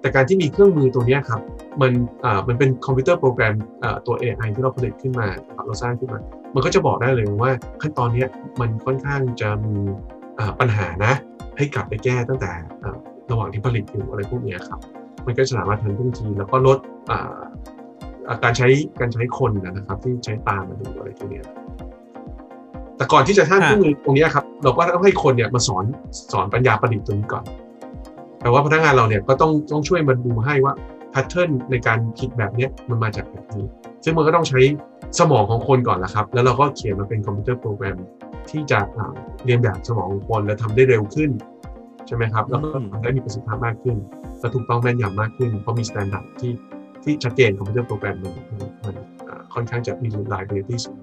[0.00, 1.40] แต่การที่มีเครื่องมือตัวนี้ครับ
[1.80, 1.92] มัน
[2.24, 5.26] อ่ามันเป็นคอมพิวเตอร์โปรแกรมอ่าตัว AI ที่เราผลิตขึ้นมา
[5.66, 6.20] เราสร้างขึ้นมา
[6.54, 8.24] มันก็จะบอกได้เลยว่าขั้นตอนนี้
[8.60, 9.76] มันค่อนข้างจะมี
[10.60, 11.12] ปัญหานะ
[11.56, 12.52] ให้กลับไปแก้ตั้งแต่
[13.30, 14.80] ระหว่างที่ผลิตอยู่อะไรพวกนี้ครับ
[15.26, 16.78] มันก็จะสามารถทันท่วงทีแล้วก็ลด
[18.44, 18.68] การใช้
[19.00, 21.42] การใช้คนนะครับที่ใช้ตามมาดูอะไรตัวนี้
[23.00, 25.84] แต่ก่อนที่จะสร้างเครื่องมือตรงนี้ครับ เราก็ต้องให้คนเนี่ยมาสอน
[26.32, 27.44] สอนปัญญาประดิษฐ์ตรงนี้ก่อน
[28.42, 30.74] แต่ว่าพนักงานเราเนี่ยก็ต้องต้องช่วยมาดูให้ว่า
[31.10, 33.64] pattern ในการคิดแบบนี้มันมาจากแบบนี้
[34.04, 34.60] ซึ่งมันก็ต้องใช้
[35.18, 37.98] สมองของคนก่อนละครับ แล้วเราก็เขียนมาเป็น computer program
[38.50, 38.80] ที่จะ
[39.44, 41.30] เรียนแบบสมองของคนและทำได้เร็วขึ้น
[42.06, 42.68] ใช่ไหมครับ แล้วก็
[43.02, 43.96] ได้มีประสิทธิภาพมากขึ้น
[44.40, 46.52] และถูกต้องแม่นยำมากขึ้น เพราะมีมาตรฐานที่
[47.02, 48.32] ที่ชัดเจน computer program มัน
[48.84, 48.94] มัน
[49.54, 50.98] ค่อนข้างจะมี reliability ที่สูง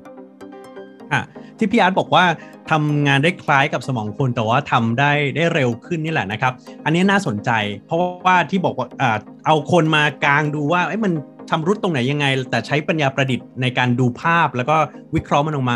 [1.12, 1.22] ค่ะ
[1.58, 2.26] ที่พี่อาร์ตบอกว่า
[2.72, 6.54] ทำงานได้คล้ายกับสมองคนแต่ว่าทำได้ได้เร็วขึ้นนี่แหละนะครับ
[6.86, 7.52] อันนี้น่าสนใจ
[7.86, 8.88] เพราะว่าที่บอกว่า
[9.46, 11.14] เอาคนมากลางดูว่ามัน
[11.50, 14.76] ทำรุดตรงไหนยังไง แต่ใช้ปัญญาประดิษฐ์ในการดูภาพแล้วก็
[15.16, 15.76] วิเคราะห์มันออกมา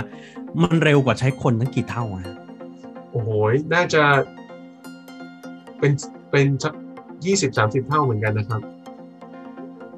[0.64, 2.24] มันเร็วกว่าใช้คนตั้งกี่เท่าอะ
[3.12, 3.30] โอ้โห
[3.74, 4.04] น่าจะ
[5.80, 5.92] เป็น
[6.32, 6.74] เป็นสัก
[7.26, 8.62] ยี่สิบสามสิบเท่าเหมือนกันนะครับ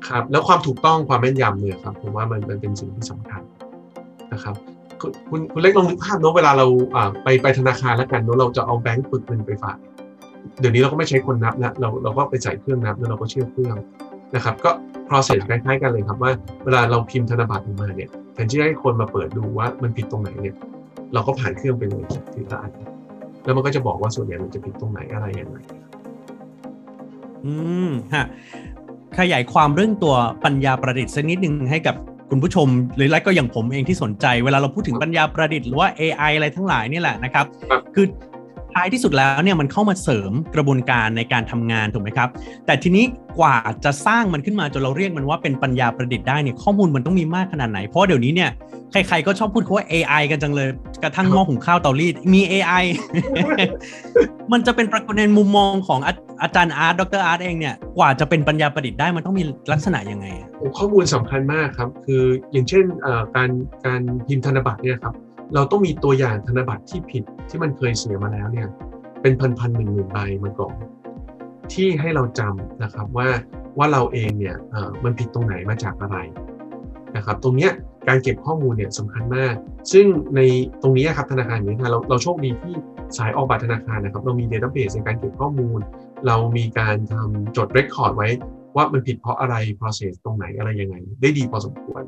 [0.08, 3.42] ครับ แล้วความถูกต้องความแม่นยำเนี่ยครับผมว่ามันมันเป็นสิ่งที่สำคัญ
[4.34, 4.56] นะครับ
[5.02, 5.12] คุณ
[5.52, 6.66] คุณเล็กลองนึกภาพเนาะเวลาเรา
[7.24, 9.78] ไปไปธนาคารแล้วกันเนาะเราจะเอาแบงค์ปึกเงินไปฝาก
[10.60, 13.76] เดี๋ยวนี้เราก็ไม่ใช้คนนับนะเราเราก็ไปใส่เครื่องนับแล้วเราก็เชื่อเครื่อง
[14.36, 14.72] นะครับก็
[15.08, 16.32] process คล้ายๆกันเลยครับว่า
[16.64, 20.56] เวลาเราพิมพ์ธนบัตรออกมาเนี่ยแทนที่ให้คนมาเปิดดูว่ามันผิดตรงไหนเนี่ย
[21.14, 22.72] เราก็ผ่านเครื่องไปเลยทีละอัน
[23.46, 25.58] แล้วมันก็จะบอกว่าส่วนใหญ่มันจะผิดตรงไหนอะไรย่างไร
[27.46, 27.54] อื
[27.88, 28.26] มฮะ
[29.20, 31.96] ขยายความเรื่องตัวปัญญาประดิษฐ์สักนิดหนึ่งให้กับ
[32.34, 37.46] คุณผู้ชมหรือไรก็อย่างผมเองที่สนใจ เวลาเราพูดถึงปัญญาประดิษฐ์หรือว่า AI อะไรทั้งหลายนี่แหละนะครับ
[37.96, 38.06] คือ
[38.74, 42.30] ท้ายที่สุดแล้วเนี่ยมันเข้ามาเสริมกระบวนการในการทำงานถูกไหมครับ
[42.66, 43.06] แต่ทีนี้
[43.40, 48.52] กว่าจะสร้างมันขึ้นมาจนเราเรียกมันว่าเป็นปัญญาประดิษฐ์ได้เนี่ยข้อมูลมันต้องมีมากขนาดไหน เพราะเดี๋ยวนี้เนี่ย
[48.92, 50.70] ใครๆก็ชอบพูดคำว่า AI กันจังเลย
[51.04, 52.84] กระทั่งหม้อหุงข้าวเตารีดมี AI
[54.52, 62.86] มันจะเป็นประเด็นมุมมองของอาอาจารย์อาร์ตดรอาร์ตเองเนี่ยกว่าจะเป็นปัญญาประดิษฐ์ได้มันต้องมีลักษณะยังไงอะข้อมูลสำคัญมากครับ คืออย่างเช่น
[63.36, 63.50] การ
[63.86, 65.14] การพิมพ์ธนบัตรเนี่ยครับ
[65.56, 68.68] เราต้องมีตัวอย่างธนบัตรที่ผิดที่มันเคยเสียมาแล้วเนี่ย
[69.22, 70.76] เป็นพันพันหนึ่งหมื่นใบมาก่อน
[71.74, 73.28] ที่ให้เราจำนะครับว่า
[73.78, 76.18] ว่าเราเองเนี่ยเออมันผิดตรงไหนมาจากอะไร
[77.16, 77.72] นะครับตรงเนี้ย
[78.08, 79.54] การเก็บข้อมูลเนี่ยสำคัญมาก
[79.92, 80.42] ซึ่งใน
[80.82, 82.76] ตรงนี้ครับธนาคารนี้เราเราโชคดีที่
[83.18, 85.80] สายออกบัตรธนาคารนะครับ เรามีเดต้าเบสในการเก็บข้อมูล
[86.28, 88.30] เรามีการทำจด record ไว้
[88.76, 92.04] ว่ามันผิดเพราะอะไร process ตรงไหนอะไรยังไง ได้ดีพอสมควร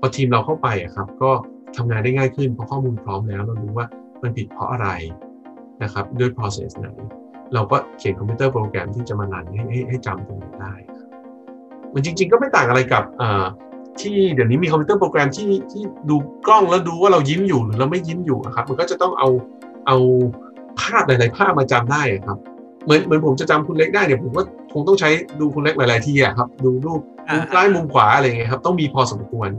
[0.00, 1.30] พอทีมเราเข้าไปอะครับก็
[1.76, 3.86] ทำงานได้ง่ายขึ้นเพราะข้อมูลพร้อมแล้ว เรารู้ว่า
[4.22, 4.88] มันผิดเพราะอะไร
[5.82, 6.88] นะครับด้วย process ไหน
[7.54, 11.08] เราก็เขียน computer program ที่จะมา run ให้ให้ให้จำตรงนี้ได้ครับ
[11.94, 13.44] มันจริง ๆ ก็ไม่ต่างอะไรกับอ่า
[14.00, 19.28] ที่เดี๋ยวนี้มี computer program ที่ที่ดูกล้องแล้วดูว่าเรายิ้มอยู่หรือเราไม่ยิ้มอยู่อะครับ มันก็จะต้องเอา
[19.86, 19.96] เอา
[20.80, 22.38] ภาพหลายๆภาพมาจำได้อะครับ
[22.84, 25.08] เหมือนเหมือนผมจะจำคุณเล็กได้เนี่ยผมก็คงต้องใช้
[25.40, 29.50] ดูคุณเล็กหลายๆที่อะครับ ดูรูปมุมซ้ายมุมขวาอะไรเงี้ยครับ ต้องมีพอสมควร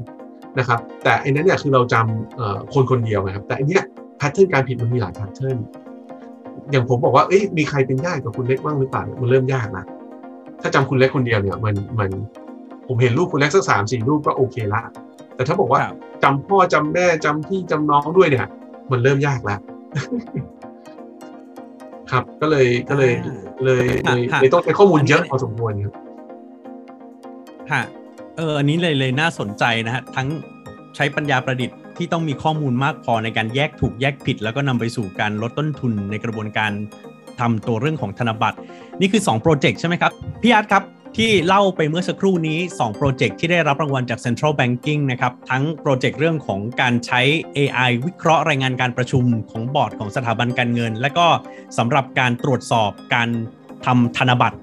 [0.60, 3.84] นะครับแต่อันนั้นเนี่ยคือเราจำเอ่อคนคนเดียวนะครับแต่อันเนี้ย
[4.18, 5.58] แพทเทิร์นการผิดมันมีหลายแพทเทิร์น
[6.72, 9.86] อย่างผมบอกว่าเอ้ยมีใครเป็นญาติกับคุณเล็กบ้างหรือเปล่าเนี่ยมันเริ่มยากนะ
[10.62, 12.10] ถ้าจำคุณเล็กคนเดียวเนี่ยมันมัน
[12.88, 14.82] ผมเห็นรูปคุณเล็กสักสามสี่รูปก็โอเคละ
[15.36, 18.48] แต่ถ้าบอกว่าครับจำพ่อจำแม่จำพี่จำน้องด้วยเนี่ย
[18.92, 19.60] มันเริ่มยากแล้ว
[22.12, 25.94] ครับก็เลยก็เลยอ่าเลยเลยฮะเลยต้องใช้ข้อมูลเยอะอันนี้พอสมควรครับ
[27.72, 27.84] ฮะ
[28.38, 30.28] เอออันนี้เลยเลยน่าสนใจนะฮะทั้ง
[30.96, 36.72] ใช้ปัญญาประดิษฐ์ที่ต้องมีข้อมูลมากพอในการแยกถูกแยกผิด แล้วก็นำไปสู่การลดต้นทุนในกระบวนการ
[37.40, 38.58] ทำตัวเรื่องของธนบัตร
[39.02, 40.84] นี่คือ2โปรเจกต์ใช่ไหมครับพี่อาร์ตครับ
[41.18, 47.22] ที่เล่าไปเมื่อสักครู่นี้2โปรเจกต์ที่ได้รับรางวัลจาก Central Banking นะครับ ทั้งโปรเจกต์เรื่องของการใช้
[47.58, 51.28] AI วิเคราะห์รายงานการประชุมของบอร์ดของสถาบันการเงิน และก็
[51.78, 53.30] สำหรับการตรวจสอบการ
[53.86, 54.58] ทำธนบัตร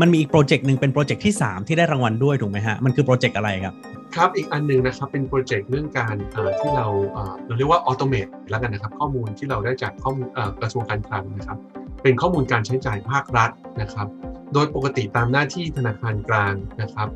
[0.00, 3.74] มันมีอีกโปรเจกต์หนึ่งเป็นโปรเจกต์ที่ 3 ที่ได้รางวัลด้วยถูกไหมฮะ มันคือโปรเจกต์อะไรครับ
[4.16, 6.16] ครับ อีกอันหนึ่งนะครับเป็นโปรเจกต์เรื่องการ
[6.60, 6.86] ที่เรา
[7.46, 10.28] เราเรียกว่า automate แล้วกันนะครับ ข้อมูลที่เราได้จากข้อมูล
[10.60, 11.58] กระทรวงการคลังนะครับ
[12.02, 13.50] เป็นข้อมูลการใช้จ่ายภาครัฐ
[13.80, 14.08] นะครับ
[14.54, 17.08] โดยปกติตามหน้าที่ธนาคารกลางนะครับ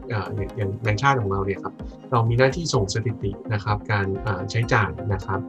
[0.57, 1.75] อย่างแบงก์ชาติของเราเนี่ยครับ
[2.13, 4.07] เรามีหน้าที่ส่งสถิตินะครับการ
[4.51, 5.41] ใช้จ่ายนะครับ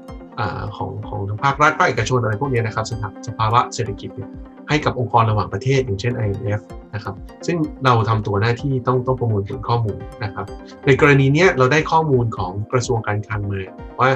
[0.77, 4.29] ของของทางภาครัฐภาคเอกชนอะไรพวกเนี้ยนะครับสภาสภาวะเศรษฐกิจเนี่ย
[4.69, 6.61] ให้กับองค์กรระหว่างประเทศ อย่างเช่น IMF
[6.93, 10.45] นะครับซึ่งเราทำตัวหน้าที่ต้องต้องประมวลผลข้อมูลนะครับ
[10.85, 13.61] ในกรณีเนี้ยเราได้ข้อมูลของกระทรวงการคลังมา
[13.99, 14.09] ว่า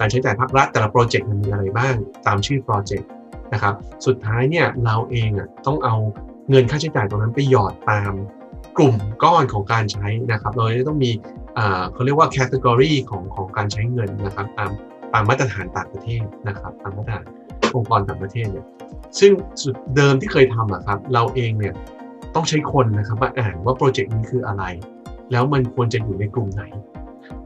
[0.00, 1.94] การใช้จ่ายภาครัฐแต่ละโปรเจกต์มันมีอะไรบ้าง
[2.26, 3.08] ตามชื่อโปรเจกต์
[3.52, 3.74] นะครับ
[4.06, 5.94] สุดท้ายเนี่ยเราเองอะต้องเอา
[6.50, 8.12] เงินค่าใช้จ่ายตรงนั้นไปหยอดตาม
[8.76, 11.10] กลุ่มก้อนของการใช้นะครับเราจะต้องมี
[11.58, 14.70] อ่าเขาเรียกว่า category ของของการใช้เงินนะครับตาม
[15.12, 17.24] ตามมาตรฐานต่างประเทศนะครับตามมาตรฐาน
[17.74, 18.66] องค์กรต่างประเทศเนี่ย
[19.20, 21.74] ซึ่งสุดเดิมที่เคยทำอะครับ เราเองเนี่ย
[22.34, 24.64] ต้องใช้คนนะครับมาอ่านว่าโปรเจกต์นี้คืออะไร
[25.32, 26.62] แล้วมันควรจะอยู่ในกลุ่มไหน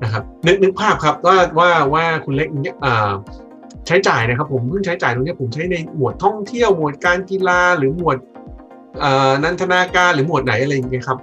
[0.03, 2.77] นะครับนึกนึกภาพครับว่าว่าว่าคุณเล็กเนี่ย
[3.87, 8.19] ใช้จ่ายนะครับ ผมเพิ่งใช้จ่ายตรงเนี้ยผมใช้ในหมวดท่องเที่ยวหมวดการกีฬาหรือหมวด
[9.45, 11.19] นันทนาการหรือหมวดไหนอะไรอย่างเงี้ยครับ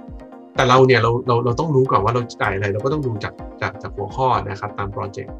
[0.54, 5.34] แต่เราเนี่ยเราเราเราต้องรู้ก่อนว่าเราจ่ายอะไรเราก็ต้องดูจากจากจากหัวข้อนะครับตามโปรเจกต์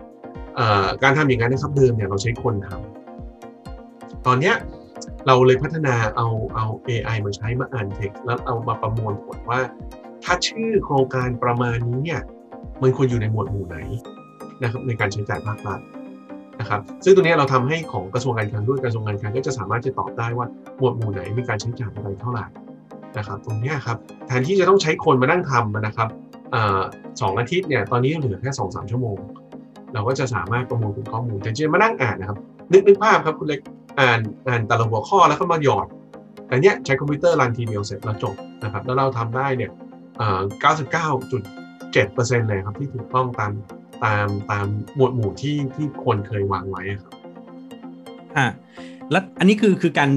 [1.02, 4.54] การทำอย่างนั้นนะครับเดิมเนี่ยเราใช้คนทำตอนเนี้ย
[5.26, 9.60] เราเลยพัฒนาเอาเอา AI มาใช้มาอ่านเท็กซ์แล้วเอามาประมวลผลว่า
[10.24, 12.20] ถ้าชื่อโครงการประมาณนี้เนี่ย
[12.82, 13.78] มันควรอยู่ในหมวดหมู่ไหน
[14.62, 15.80] นะครับในการใช้จ่ายภาครัฐ
[16.60, 20.46] นะครับซึ่งตรงนี้เราทำให้ของกระทรวงการคลังด้วยกระทรวงการคลังก็จะสามารถจะตอบได้ว่า
[20.78, 22.44] หมวดหมู่ไหนมีการใช้จ่ายอะไรเท่าไหร่
[23.18, 26.08] นะครับตรงนี้ครับแทนที่จะต้องใช้คนมานั่งทำนะครับ
[27.20, 29.18] สองอาทิตย์เนี่ยตอนนี้เหลือแค่สองสามชั่วโมง
[29.94, 32.38] เราก็จะสามารถประมวลผลข้อมูลแต่จะมานั่งอ่านนะครับ
[32.72, 33.60] นึกนึกภาพครับคุณเล็ก
[34.00, 35.86] อ่านอ่านแต่ละหัวข้อแล้วก็มาหยอด
[36.46, 39.70] แต่เนี้ยใช้คอมพิวเตอร์รันทีเดียวเสร็จแล้วจบนะครับแล้วเราทำได้เนี่ย
[40.64, 43.52] 99.7%เลยครับที่ถูกต้องตาม
[44.04, 47.12] ตามตามหมวดหมู่ที่ที่คนเคยวางไว้อะครับ
[48.38, 48.48] ฮะ
[49.10, 50.10] แล้วอันนี้คือคือการ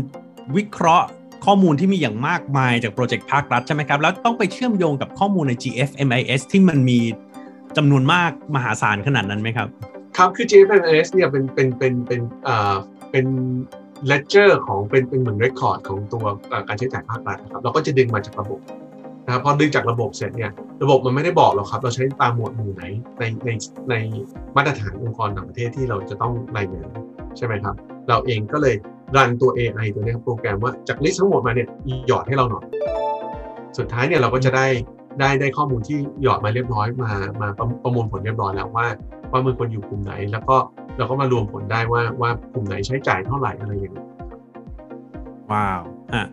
[0.55, 1.07] วิเคราะห์
[1.45, 6.99] ข้อมูลที่มีอย่างมากมายจากโปรเจกต์ภาครัฐใช่ไหมครับ แล้วต้องไปเชื่อมโยงกับข้อมูลใน GFMIS ที่มันมี
[7.77, 9.67] จำนวนมากมหาศาลขนาดนั้นไหมครับ
[10.17, 12.21] ครับ คือ GFMS เนี่ยเป็นเป็นเป็นเป็น
[13.11, 13.25] เป็น
[14.09, 16.25] ledger ของเป็นเป็นเหมือน record ของตัว
[16.67, 18.59] การใช้จ่ายภาครัฐนะครับเราก็จะดึงมาจากระบบ
[19.25, 20.51] นะครับพอดึงจากระบบเสร็จเนี่ย
[20.83, 22.83] ระบบมันไม่ได้บอกหรอกครับ เราใช้ตามหมวดหมู่ไหน
[23.19, 23.49] ในใน
[23.89, 23.93] ใน
[24.55, 26.87] มาตรฐานองค์กรต่างประเทศที่เราจะต้องรายงาน
[27.37, 27.75] ใช่ไหมครับ
[28.09, 28.75] เราเองก็เลย
[29.15, 31.67] รันตัว AI ตัวนี้ครับโปรแกรมว่าจากลิสต์ทั้งหมดมาเนี่ย
[32.07, 32.65] หยอดให้เราหน่อย
[33.77, 34.65] สุดท้ายเนี่ยเราก็จะได้
[35.19, 38.87] ได้ได้ข้อมูลที่หยอดมาเรียบร้อยมามาประประมวลผลเรียบร้อยแล้วว่า
[39.31, 40.57] ว่ามือคนอยู่กลุ่มไหน แล้วก็
[40.97, 44.05] เราก็มารวมผลได้ว่าว่ากลุ่มไหนใช้จ่ายเท่าไหร่อะไรอย่างนี้
[45.51, 45.79] ว้าว
[46.13, 46.23] อะ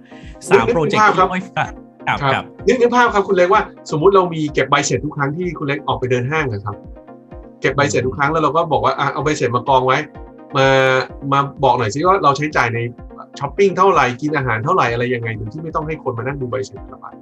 [0.49, 6.77] สามโปรเจกต์ที่ไม่ครับครับนึกนึกภาพครับคุณเล็กว่าสมมุติเรามีเก็บใบเสร็จทุกครั้งที่คุณเล็กออกไปเดินห้างนะครับ
[7.61, 9.99] เก็บใบเสร็จทุกครั้งแล้วเราก็บอกว่าอะเอาใบเสร็จมากองไว้
[10.57, 10.67] มา
[11.33, 12.79] มาบอกหน่อยสิว่าเราใช้จ่ายใน
[13.39, 17.15] ช้อปปิ้งเท่าไหร่กินอาหารเท่าไหร่อะไรยังไงโดยที่ไม่ต้องให้คนมานั่งดูใบเสร็จละบาท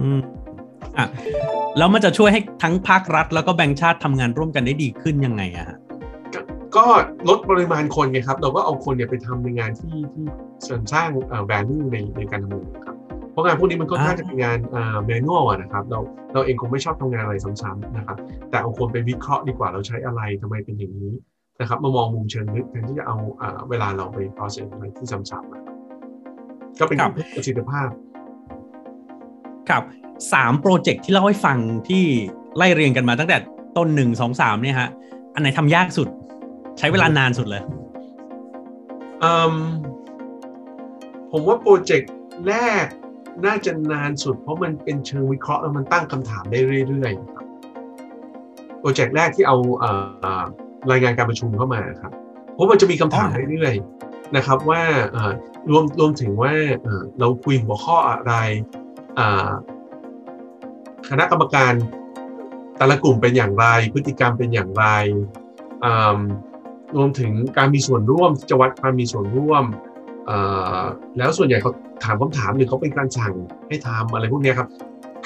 [0.00, 0.20] อืม
[0.98, 1.06] อะ
[1.78, 5.78] แล้วมันจะช่วยให้ทั้งภาครัฐ แล้วก็แบงก์ชาติทำงานร่วมกันได้ดีขึ้นยังไงอะฮะ
[6.76, 6.86] ก็
[7.28, 10.26] ลดปริมาณคนไงครับ เราก็เอาคนเนี่ยไปทำในงานที่ที่
[10.64, 12.96] เสริมสร้างเอ่อ value ในในการทำงานครับ
[13.32, 16.00] เพราะงานพวกนี้มันก็น่าจะเป็นงานอ่า manual อะนะครับ เรา
[16.32, 18.16] เราเองคงไม่ชอบทำงานอะไรซ้ำๆนะครับ
[18.50, 21.12] แต่เอาคนไปวิเคราะห์ดีกว่าเราใช้อะไรทำไมเป็นอย่างนี้
[21.60, 25.74] นะครับมามองมุมเชิงลึกแทนที่จะเอาอ่าเวลาเราไป process อะไรที่ซ้ำๆนะครับ
[26.80, 27.88] ก็เป็นการเพิ่มประสิทธิภาพ
[29.70, 29.82] ครับ
[30.32, 32.04] สามโปรเจกต์ที่เล่าให้ฟังที่
[32.56, 33.38] ไล่เรียงกันมาตั้งแต่
[33.76, 34.88] ต้นหนึ่งสองสามเนี่ยฮะ
[35.34, 36.08] อันไหนทำยากสุด
[36.78, 37.62] ใช้เวลานานสุดเลย
[39.22, 39.54] อืม
[41.32, 42.12] ผมว่าโปรเจกต์
[42.48, 42.54] แร
[42.84, 42.86] ก
[43.46, 47.46] น่าจะนานสุด เพราะมันเป็นเชิงวิเคราะห์แล้วมันตั้งคำถามได้เรื่อยๆครับ
[48.80, 49.90] โปรเจกต์แรกที่เอาเอ่
[50.40, 50.42] อ
[50.90, 52.12] รายงานการประชุมเข้ามาครับ
[52.54, 55.32] เพราะมันจะมีคำถามเรื่อยๆนะครับว่าเอ่อ
[55.70, 56.52] รวมรวมถึงว่า
[56.82, 58.87] เอ่อเราคุยหัวข้ออะไรอ่า
[61.08, 61.72] คณะกรรมการ
[62.78, 64.84] แต่ละกลุ่มเป็นอย่างไร พฤติกรรมเป็นอย่างไร
[66.96, 69.64] รวมถึงการมีส่วนร่วมจะวัดความมีส่วนร่วม
[71.18, 71.72] แล้วส่วนใหญ่เขา
[72.04, 73.34] ถามคำถามหรือเขาเป็นการสั่ง
[73.68, 74.68] ให้ทำอะไรพวกนี้ครับ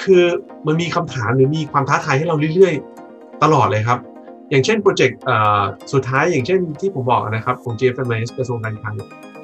[0.03, 0.23] คือ
[0.67, 3.99] มันมีคำถามหรือมีความท้าทายให้เราเรื่อยๆ ตลอดเลยครับ
[4.49, 5.19] อย่างเช่นโปรเจกต์
[5.93, 8.95] สุดท้ายอย่างเช่นที่ผมบอกนะครับของ GFMS กระทรวงการคลัง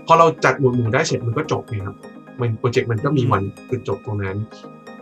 [0.07, 1.95] พอเราจัดหมวดหมู่ได้เสร็จมันก็จบเลยครับ
[2.41, 4.37] มันโปรเจกต์มันก็มีวันจุดจบตรงนั้น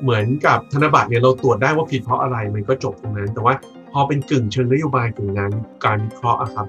[0.02, 3.54] เหมือนกับธนบัตรเนี่ยเราตรวจได้ว่าผิดเพราะอะไรมันก็จบตรงนั้น แต่ว่า
[3.94, 5.52] พอเป็นกึ่งเชิงนโยบายกึ่งงาน
[5.86, 6.68] การวิเคราะห์อะครับ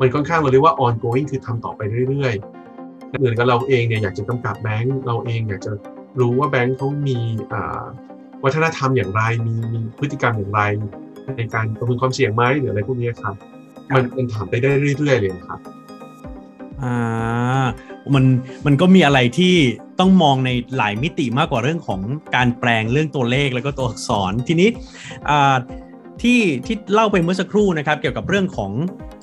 [0.00, 5.72] มันค่อนข้างเราเรียกว่า ongoing คือทำต่อไปเรื่อยๆเหมือนกับเราเองเนี่ยอยากจะกำกับแบงก์เราเองอยากจะ
[6.20, 7.18] รู้ว่าแบงก์เขามี
[8.44, 10.60] วัฒนธรรมอย่างไรมีมีพฤติกรรมอย่างไร
[11.36, 13.34] ในการประเมินความเสี่ยงไหมหรืออะไรพวกนี้ครับ
[13.94, 15.60] มันมันถามไปได้เรื่อยๆเลยครับ
[16.82, 17.66] อ่า
[18.14, 18.24] มัน
[18.66, 19.54] มันก็มีอะไรที่
[20.00, 22.00] ต้องมองในหลายมิติมากกว่าเรื่องของ
[22.36, 24.68] การแปลงเรื่องตัวเลขแล้วก็ตัวอักษรทีนี้
[26.22, 28.72] ที่ที่เล่าไปเมื่อสักครู่นะครับ เกี่ยวกับเรื่องของ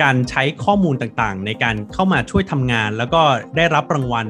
[0.03, 3.21] การใช้ข้อมูลต่างๆ ในการเข้ามาช่วยทำงาน แล้วก็
[3.57, 4.27] ได้รับรางวัล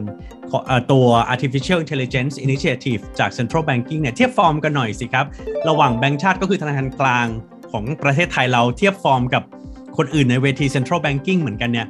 [0.92, 5.26] ตัว artificial intelligence initiative จาก central banking เนี่ยเทียบฟอร์มกันหน่อยสิครับ
[5.70, 7.28] ระหว่างแบงก์ชาติก็คือธนาคารกลาง
[7.72, 9.44] ของประเทศไทยเราเทียบฟอร์มกับ
[9.98, 11.88] คนอื่นในเวที central banking เหมือนกันเนี่ย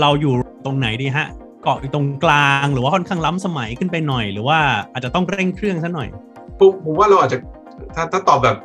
[0.00, 0.32] เราอยู่
[0.64, 1.26] ตรงไหนดีฮะ
[1.62, 4.58] เกาะอยู่ตรงกลาง หรือว่าค่อนข้างล้ำสมัยขึ้นไปหน่อย หรือว่า
[4.92, 6.08] อาจจะต้องเร่งเครื่องซะหน่อย
[6.58, 7.38] ผมผมว่าเราอาจจะ
[7.94, 8.56] ถ้าถ้าตอบแบบ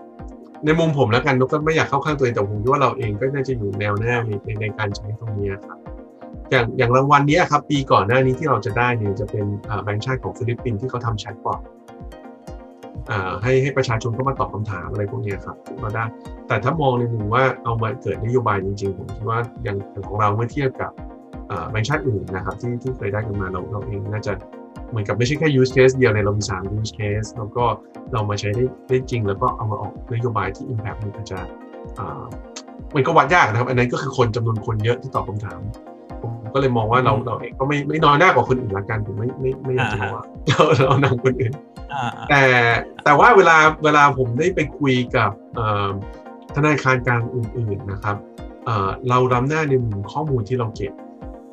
[0.66, 5.78] ในมุมผมแล้วกันนะก็ไม่อยากเข้าข้างตัวเองแต่ผมคิดว่าเราเองก็น่าจะอยู่แนวหน้าในในในการใช้ตรงนี้ครับ
[6.52, 9.46] อย่างอย่างรางวัลนี้ครับ ปีก่อนหน้านี้ที่เราจะได้เนี่ยจะเป็น
[9.84, 11.62] แบงค์ชาติของฟิลิปปินส์ที่เขาทำแชทบอท
[13.44, 16.06] ให้ให้ประชาชนเข้ามาตอบคำถามอะไรพวกนี้ครับก็ได้
[16.48, 19.78] แต่ถ้ามองในมุมว่าเอามาเกิดนโยบายจริงๆผมคิดว่าอย่าง
[20.08, 20.92] ของเราเมื่อเทียบกับ
[21.70, 24.34] แบงค์ชาติอื่นนะครับที่ที่เคยได้กันมาเราเราเองน่าจะ
[24.90, 27.66] เหมือนกับไม่ใช่แค่ use case เดียวในเรามี3 use case แล้วก็
[28.14, 31.40] เรามาใช้ได้ได้จริง แล้วก็เอามาออกนโยบายที่ impact มันอาจจะ
[32.96, 35.60] มันก็วัดยากนะครับ อันนั้นก็คือคนจำนวนคนเยอะที่ตอบคำถาม
[36.22, 41.54] ผมก็เลยมองว่าเราเราเองก็ไม่ไม่น้อยหน้ากว่าคนอื่นละกันผมไม่ไม่ไม่อยากจะบอกว่าเราเรานำคนอื่น
[42.30, 42.44] แต่
[43.04, 45.32] แต่ว่าเวลาเวลาผมได้ไปคุยกับ
[46.56, 48.18] ธนาคารกลางอื่น ๆนะครับ
[49.10, 50.94] เรารำหน้าในมุมข้อมูลที่เราเก็บ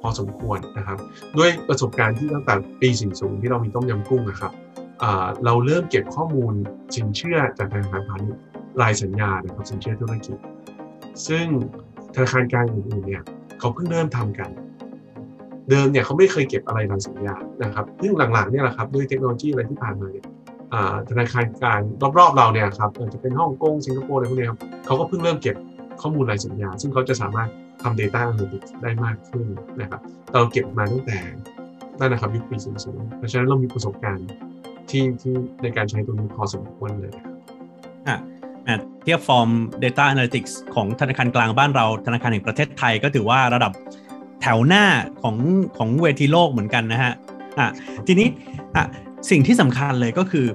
[0.02, 0.98] พอสมควรนะครับ
[1.38, 4.52] ด้วยประสบการณ์ที่ตั้งแต่ปี 40 ที่เรามีต้มยำกุ้งนะครับ
[5.44, 6.54] เราเริ่มเก็บข้อมูล
[6.96, 8.42] สินเชื่อจากธนาคารพาณิชย์
[8.80, 10.36] รายสัญญานะครับสินเชื่อธุรกิจ
[11.28, 11.46] ซึ่ง
[12.14, 13.22] ธนาคารกลางอื่นๆเนี่ย
[13.58, 14.50] เขาเพิ่งเริ่มทำกัน
[15.70, 20.26] เดิมเนี่ยเขาไม่เคยเก็บอะไรรายสัญญานะครับซึ่งหลังๆเนี่ยแหละครับด้วยเทคโนโลยีอะไรที่ผ่านมาเนี่ย
[21.10, 21.80] ธนาคารกลาง
[22.18, 25.56] รอบๆเราเนี่ยครับอาจจะเป็นฮ่องกงสิงคโปร์อะไรพวกนี้ครับเขาก็เพิ่งเริ่มเก็บ
[26.00, 27.48] ข้อมูลรายสัญญา ซึ่งเขาจะสามารถ
[27.82, 29.46] ทำ Data Analytics ได้มากขึ้น
[29.80, 30.00] นะครับ
[30.32, 31.18] เราเก็บมาตั้งแต่
[31.98, 32.56] นั่นนะครับยุคปี
[32.88, 34.28] 40เพราะฉะนั้นเรามีประสบการณ์
[34.90, 37.12] ที่ที่ในการใช้ตัวนี้พอสมควรเลย
[38.08, 38.18] อะ
[39.02, 39.48] เทียบฟอร์ม
[39.84, 43.72] Data Analytics ของธนาคารกลางบ้านเราธนาคารแห่งประเทศไทยก็ถือว่าระดับ
[44.42, 44.84] แถวหน้า
[45.22, 45.36] ของ
[45.78, 47.12] ของเวทีโลกเหมือนกันนะฮะ
[47.58, 47.68] อะ
[48.06, 48.28] ทีนี้
[48.76, 48.84] อะ
[49.30, 50.46] สิ่งที่สำคัญเลยก็คือ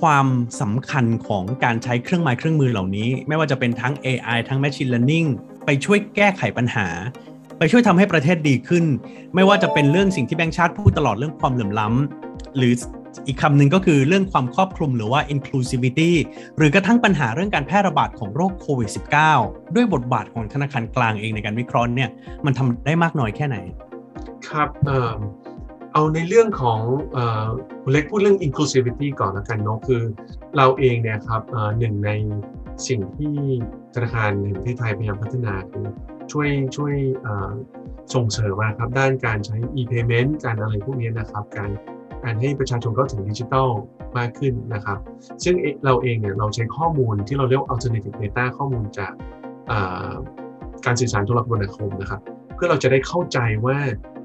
[0.00, 0.26] ความ
[0.60, 5.28] สำคัญของการใช้เครื่องไม้เครื่องมือเหล่านี้ ไม่ว่าจะเป็นทั้ง AI ทั้ง Machine Learning
[5.72, 6.86] ไปช่วยแก้ไขปัญหา
[7.58, 8.84] ไปช่วยทำให้ประเทศดีขึ้น
[9.34, 12.72] ไม่ว่าจะเป็นเรื่องสิ่งที่แบงค์ชาติพูดตลอดเรื่องความเหลื่อมล้ำหรือ
[13.26, 16.10] อีกคำหนึ่งก็คือเรื่องความครอบคลุมหรือว่า inclusivity
[16.56, 18.90] หรือกระทั่งปัญหาเรื่องการแพร่ระบาดของโรคโควิด
[19.32, 22.10] -19 ด้วยบทบาทของธนาคารกลางเองในการวิเคราะห์เนี่ย
[22.44, 23.56] มันทำได้มากน้อยแค่ไหน
[24.48, 24.68] ครับ
[25.92, 26.80] เอาในเรื่องของ
[27.90, 30.02] เล็กพูดเรื่อง inclusivity ก่อนละกันเนาะคือ
[30.56, 31.42] เราเองเนี่ยครับ
[31.78, 32.10] หนึ่งใน
[32.88, 33.34] สิ่งที่
[33.94, 35.86] ธนาคารแห่งประเทศไทยพยายามพัฒนาคือ
[36.32, 36.94] ช่วยช่วย
[38.14, 41.70] ส่งเสริมมาครับด้านการใช้ e-payment การอะไรพวกนี้นะครับ การ
[42.24, 43.68] การให้ประชาชนเข้าถึงดิจิทัล
[44.18, 44.98] มากขึ้นนะครับ
[45.44, 49.12] ซึ่งเราเองเนี่ยเราใช้ข้อมูลที่เราเรียก alternative data ข้อมูลจาก
[50.86, 52.20] การสื่อสารโทรคมนาคมนะครับ
[52.54, 53.78] เพื่อเราจะได้เข้าใจว่า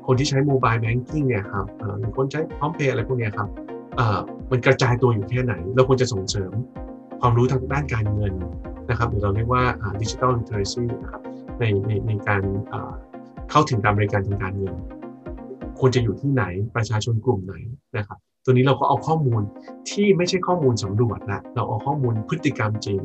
[0.06, 1.66] คนที่ใช้โมบายแบงกิ้งเนี่ยครับ
[2.00, 3.48] หรือคนใช้พร้อมเพย์อะไรพวกนี้ครับ
[4.52, 6.52] มันกระจายตัวอยู่แค่ไหน เราควรจะส่งเสริม
[7.22, 8.34] ความรู้ทางด้านการเงิน
[8.90, 9.64] นะครับหรือเราเรียกว่า
[10.02, 11.22] ดิจิทัลลิเทอเรซีนะครับ
[11.60, 12.42] ในในในการ
[13.52, 14.76] เข้าถึงการบริการทางการเงิน
[15.80, 16.44] ควรจะอยู่ที่ไหน
[16.76, 17.56] ประชาชนกลุ่มไหน
[17.98, 19.42] นะครับ ตัวนี้เราก็เอาข้อมูล
[19.92, 23.00] ที่ไม่ใช่ข้อมูลสำรวจละเราเอาข้อมูลพฤติกรรมจริง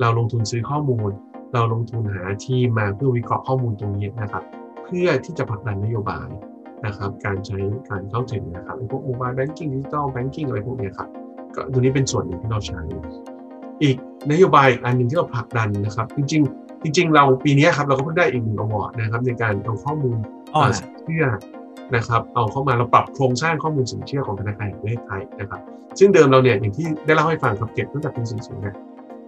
[0.00, 1.10] เราลงทุนซื้อข้อมูล
[1.54, 4.44] เราลงทุนหาทีมมาเพื่อวิเคราะห์ข้อมูลตรงนี้นะครับ
[4.84, 6.28] เพื่อที่จะผลักดันนโยบาย
[6.86, 7.58] นะครับ การใช้
[7.88, 11.08] การเข้าถึงนะครับพวก mobile banking digital banking อะไรพวกนี้ครับ
[11.54, 12.80] ก็ตัวนี้เป็นส่วนหนึ่งที่เราใช้
[13.82, 13.96] อีก
[14.30, 20.16] นโยบายอันหนึ่งที่เราผลักดันนะครับ จริง ๆ จริง ๆ เราปีนี้ครับเราก็เพิ่งได้อีกหนึ่ง award นะครับในการเอาข้อมูล
[21.02, 21.26] เชื่อ
[21.94, 25.60] นะครับเอาเข้ามาเราปรับโครงสร้างข้อมูลสินเชื่อของธนาคารแห่งประเทศไทยนะครับ
[25.98, 28.76] ซึ่งเดิมเราเนี่ยอย่างที่ได้เล่าให้ฟังครับเก็บตั้งแต่ปี40เนี่ย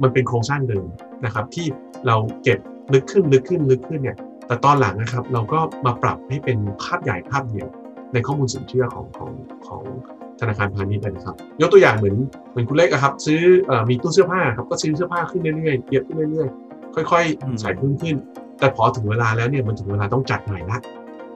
[0.03, 0.87] มันเป็นโครงสร้างเดิม
[1.25, 1.67] นะครับ ที่
[2.07, 2.59] เราเก็บ
[2.93, 7.69] ลึกขึ้นลึกขึ้นลึกขึ้นเนี่ยแต่ตอนหลังนะครับเราก็มาปรับให้เป็นภาพใหญ่ภาพเดียว
[8.13, 9.31] ในข้อมูลสินเชื่อของของ
[9.67, 9.83] ของ
[10.43, 12.17] ธนาคารพาณิชย์นะครับ ยกตัวอย่างเหมือน
[12.51, 13.41] เหมือนคุณเล็กครับ ซื้อ
[13.89, 18.17] มีตู้เสื้อผ้าครับก็ซื้อเสื้อผ้าขึ้นเรื่อยๆเยอะขึ้นเรื่อยๆ ค่อยๆใส่เพิ่มขึ้น
[18.59, 20.79] แต่พอถึงเวลาแล้วเนี่ยมันถึงเวลาต้องจัดใหม่ละ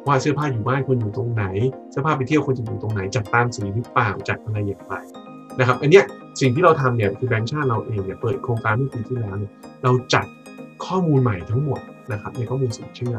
[0.06, 1.44] ว่าเสื้อผ้าอยู่บ้านควรอยู่ตรงไหน
[1.90, 4.94] เสื้อผ้าไปเที่ยวควรจะอยู่ตรงไหนจัดตามสีหรือเปล่าจัดอะไรอย่างไร
[5.58, 6.04] นะครับอันเนี้ย
[6.40, 10.26] สิ่งที่เราทำเนี่ยคือแบงค์ชาติเราเองเนี่ยเปิดโครงการเมื่อปีที่แล้วเนี่ยเราจัด
[10.86, 11.80] ข้อมูลใหม่ทั้งหมด
[12.12, 13.16] นะครับในข้อมูลสินเชื่อ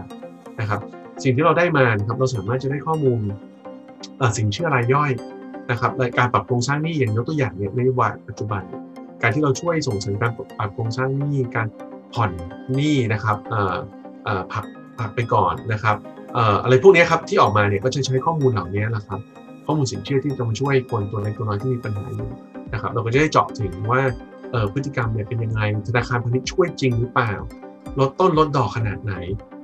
[0.59, 0.79] นะครับ
[1.23, 3.19] สิ่งที่เราได้มาครับเราสามารถจะได้ข้อมูล
[4.37, 5.11] สินเชื่อรายย่อย
[5.71, 8.63] นะครับการปรับโครงสร้างหนี้อย่างยกตัวอย่างเนี่ยในวัยปัจจุบัน
[9.21, 11.67] การที่เราช่วยส่งเสริมการปรับโครงสร้างหนี้การ
[12.13, 12.31] ผ่อน
[12.75, 13.37] หนี้นะครับ
[14.53, 14.65] ผัก
[14.99, 15.95] ผักไปก่อนนะครับ
[16.63, 19.19] อะไรพวกนี้ครับที่ออกมาเนี่ยก็จะใช้ข้อมูลเหล่านี้แหละครับ
[19.65, 22.29] ข้อมูลสินเชื่อที่จะมาช่วยคนตัวเล็กตัวน้อยที่มีปัญหาอยู่
[22.73, 24.01] นะครับเราก็จะได้เจาะถึงว่า
[24.73, 27.31] พฤติกรรมเนี่ยเป็นยังไงธนาคารพาณิชย์ช่วยจริงหรือเปล่า
[27.99, 29.13] ลดต้นลดดอกขนาดไหน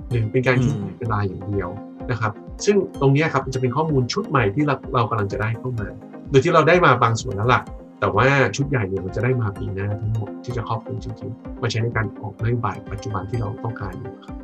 [0.10, 1.70] หรือเป็นการคิดเวลาอย่างเดียว
[2.12, 2.32] นะครับ
[2.66, 5.88] ซึ่งตรงนี้ครับจะเป็นข้อมูลชุดใหม่ที่เราเรากำลังจะได้เข้ามา
[6.30, 7.62] โดยที่เราได้มาบางส่วนแล้วล่ะ
[8.00, 14.36] แต่ว่าชุดใหญ่เนี่ยมันจะได้มาปีหน้าทั้งหมดที่จะครอบคลุมจริงๆ มาใช้ในการออกนโยบายปัจจุบันที่เราต้องการอยู่ครับ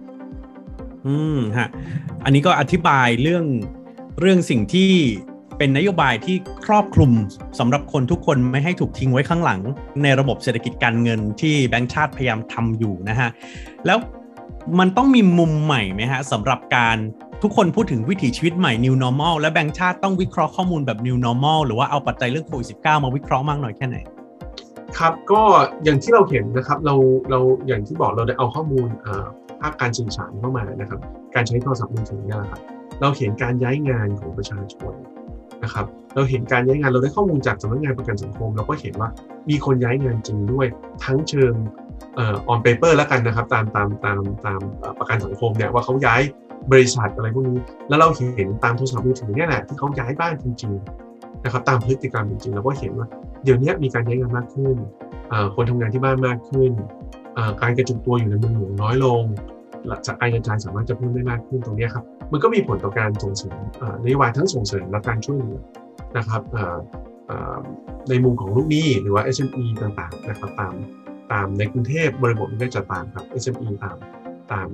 [1.07, 1.67] อืมฮะ
[2.23, 3.45] อันนี้ก็อธิบายเรื่อง
[4.19, 4.91] เรื่องสิ่งที่
[5.57, 7.11] เป็นนโยบายที่ครอบคลุม
[7.59, 9.61] สำหรับคนทุกคนไม่ให้ถูกทิ้งไว้ข้างหลัง
[10.03, 13.29] ในระบบเศรษฐกิจการเงินที่แบงก์ชาติพยายามทำอยู่นะฮะ
[13.85, 13.97] แล้ว
[14.79, 16.97] มันต้องมีมุมใหม่ไหมฮะสำหรับการ
[17.43, 23.97] ทุกคนพูดถึงวิถีชีวิตใหม่ new normal และแบงก์ชาติต้องวิเคราะห์ข้อมูลแบบ new normal หรือว่าเอาปัจจัยเรื่องโควิด -19 มาวิเคราะห์มากหน่อยแค่ไหน
[24.97, 25.41] ครับก็
[25.83, 26.95] อย่างที่เราเห็นนะครับเรา
[27.29, 28.87] เราอย่างที่บอกเราได้เอาข้อมูล
[29.61, 30.99] ภาคการสื่อสารเข้ามานะครับ
[31.35, 32.61] การใช้โทรศัพท์มือถือนี่แหละครับ
[33.01, 34.93] เราเห็นการย้ายงานของประชาชน
[35.63, 39.09] นะครับ เราเห็นการย้ายงานเราได้ข้อมูลจากสำนักงานประกันสังคม เราก็เห็นว่า
[39.49, 40.67] มีคนย้ายงานจริงด้วย
[41.05, 41.53] ทั้งเชิง
[42.19, 44.59] ออนเปเปอร์แล้วกันนะครับ ตามตามตามตาม
[44.99, 46.21] ประกันสังคมเนี่ยว่าเขาย้าย
[46.71, 47.57] บริษัทอะไรพวกนี้
[47.89, 53.07] แล้วเราเห็นตามโทรศัพท์มือถือเนี่ยแหละที่เขาย้ายบ้านจริงๆนะครับตามพฤติกรรมจริงๆเราก็เห็นว่า
[53.43, 54.75] เดี๋ยวนี้มีการย้ายงานมากขึ้น
[55.55, 56.71] คนทำงานที่บ้านมากขึ้น
[57.61, 59.23] การกระจุกตัวอยู่ในเมืองหลวงน้อยลง
[60.05, 63.57] จากการกระจายสามารถจะเพิ่มได้มากขึ้นตรงนี้ครับ มันก็มีผลต่อการส่งเสริม
[64.03, 65.61] นโยบายทั้งส่งเสริมและการช่วยเหลือ
[66.17, 66.41] นะครับ
[68.09, 70.73] ในมุมของลูกหนี้หรือว่า SME ต่างๆนะครับตาม
[71.31, 73.97] ตามในกรุงเทพบริบทมันก็จะต่างกับ SME ตาม
[74.51, 74.67] ตาม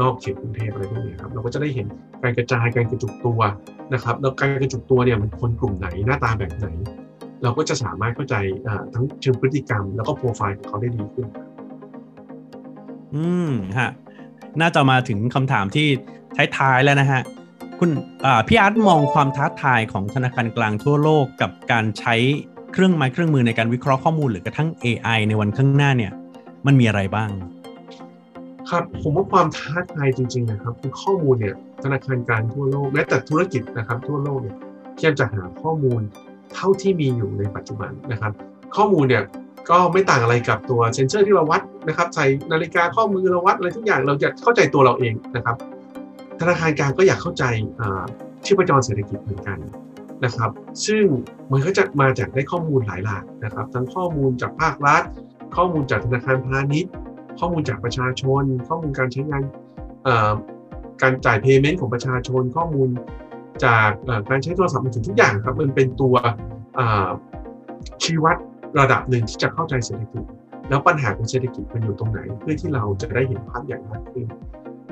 [0.00, 1.86] นอกเขตกรุงเทพอะไรพวกนี้ครับเราก็จะได้เห็น
[2.22, 3.40] การกระจายการกระจุกตัว
[3.94, 6.68] นะครับแล้วการกระจุกตัวเนี่ยมันคนกลุ่มไหนหน้าตาแบบไหน
[7.42, 8.34] เราก็จะสามารถเข้าใจ
[8.94, 11.26] ทั้งเชิงพฤติกรรม แล้วก็โปรไฟล์ของเขาได้ดีขึ้น
[13.14, 13.90] อืมฮะ
[14.60, 15.86] น่าจะมาถึงคำถามที่
[16.58, 17.22] ท้ายๆแล้วนะฮะ
[17.78, 17.90] คุณ
[18.48, 22.14] พี่อาร์ตมองความท้าทายของธนาคารกลางทั่วโลกกับการใช้
[22.72, 26.12] เครื่องไม้เครื่องมือในการวิเคราะห์ข้อมูลหรือกระทั่ง AI ในวันข้างหน้าเนี่ย
[26.66, 27.30] มันมีอะไรบ้าง
[28.70, 34.56] ครับผมว่าความท้าทายจริงๆนะครับคือข้อมูลเนี่ยธนาคารกลางทั่วโลกแม้แต่ธุรกิจนะครับทั่วโลกเนี่ย
[34.96, 36.00] พยายามจะหาข้อมูล
[36.54, 38.32] เท่าที่มีอยู่ในปัจจุบันนะครับ
[38.76, 39.24] ข้อมูลเนี่ย
[39.70, 45.56] ก็ไม่ต่างอะไรกับตัวเซนเซอร์ที่เราวัดนะครับใส่นาฬิกาข้อมือเราวัดอะไรทุกอย่างเราจะเข้าใจตัวเราเองนะครับ
[46.40, 47.44] ธนาคารกลางก็อยากเข้าใจ
[48.44, 49.58] ชีพจรเศรษฐกิจเหมือนกัน
[50.24, 50.50] นะครับ
[50.86, 51.04] ซึ่ง
[51.50, 55.02] มันก็จะมาจากได้ข้อมูลหลายหลากนะครับ ทั้งข้อมูลจากภาครัฐ
[55.56, 56.92] ข้อมูลจากธนาคารพาณิชย์
[57.40, 59.42] ข้อมูลจากประชาชน ข้อมูลการใช้งาน
[61.02, 62.88] การจ่ายเพย์เมนต์ของประชาชน ข้อมูล
[63.64, 63.90] จาก
[64.30, 66.14] การใช้โทรศัพท์มือถือทุกอย่างครับมันเป็นตัว
[68.02, 68.36] ชี้วัด
[68.78, 70.24] ระดับหนึ่งที่จะเข้าใจเศรษฐกิจ
[70.68, 74.26] แล้วปัญหาของเศรษฐกิจมันอยู่ตรงไหน เพื่อที่เราจะได้เห็นภาพอย่างมากขึ้น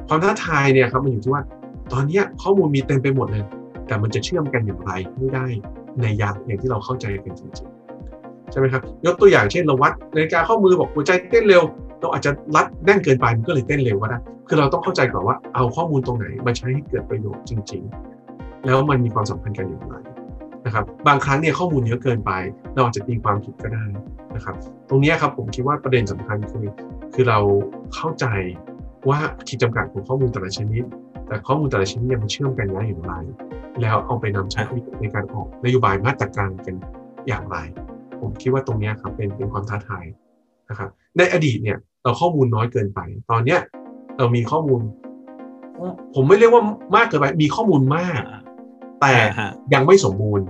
[0.08, 1.42] ความท้าทายเนี่ยครับมันอยู่ที่ว่า
[1.92, 3.44] ตอนนี้ข้อมูลมีเต็มไปหมดเลย
[3.86, 5.46] แต่มันจะเชื่อมกันอย่างไรให้ได้
[6.00, 7.77] ในยาอย่างที่เราเข้าใจกันจริงๆ
[8.50, 11.62] ใช่ไหมครับยกตัวอย่างเช่นเราวัดนาฬิกาข้อมือบอกหัวใจเต้นเร็ว
[12.00, 14.18] เราอาจจะรัดแน่นเกินไปมันก็เลยเต้นเร็วก็ได้
[14.48, 17.82] คือเราต้องเข้าใจก่อนว่าเอาข้อมูลตรงไหนมาใช้ให้เกิดประโยชน์จริง
[18.22, 19.94] ๆ แล้วมันมีความสัมพันธ์กันอย่างไร
[20.66, 22.32] นะครับบางครั้งเนี่ยข้อมูลเยอะเกินไป
[22.74, 23.84] เราอาจจะตีความผิดก็ได้
[24.34, 24.54] นะครับ
[24.88, 26.66] ตรงนี้ครับผมคิดว่าประเด็นสำคัญคือ
[27.14, 27.38] คือเรา
[27.94, 28.26] เข้าใจ
[29.08, 29.18] ว่า
[29.48, 30.84] ขีดจำกัดของข้อมูลแต่ละชนิด
[31.26, 33.12] แต่ข้อมูลแต่ละชนิดยังมันเชื่อมกันได้อย่างไร
[33.80, 34.62] แล้วเอาไปนำใช้
[35.00, 36.74] ในการออกนโยบายมาตรการกัน
[37.28, 37.56] อย่างไร
[38.22, 40.04] ผมคิดว่าตรงนี้ครับเป็นเป็นความท้าทาย
[40.68, 43.00] นะครับในอดีตเนี่ยเราข้อมูลน้อยเกินไป
[43.30, 43.60] ตอนเนี้ย
[44.18, 44.80] เรามีข้อมูล
[46.14, 46.62] ผมไม่เรียกว่า
[46.96, 48.20] มากเกินไป มีข้อมูลมาก
[49.00, 49.14] แต่
[49.74, 50.46] ยังไม่สมบูรณ์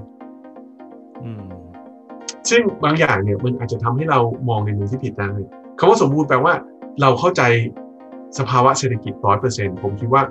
[2.50, 5.30] ซึ่งบางอย่างเนี่ยมันอาจจะทำให้เรามองในมุมที่ผิดได้
[5.78, 6.54] คำว่าสมบูรณ์แปลว่า
[7.00, 7.42] เราเข้าใจ
[8.38, 10.22] สภาวะเศรษฐกิจร้อยเปอร์เซ็นผมคิดว่า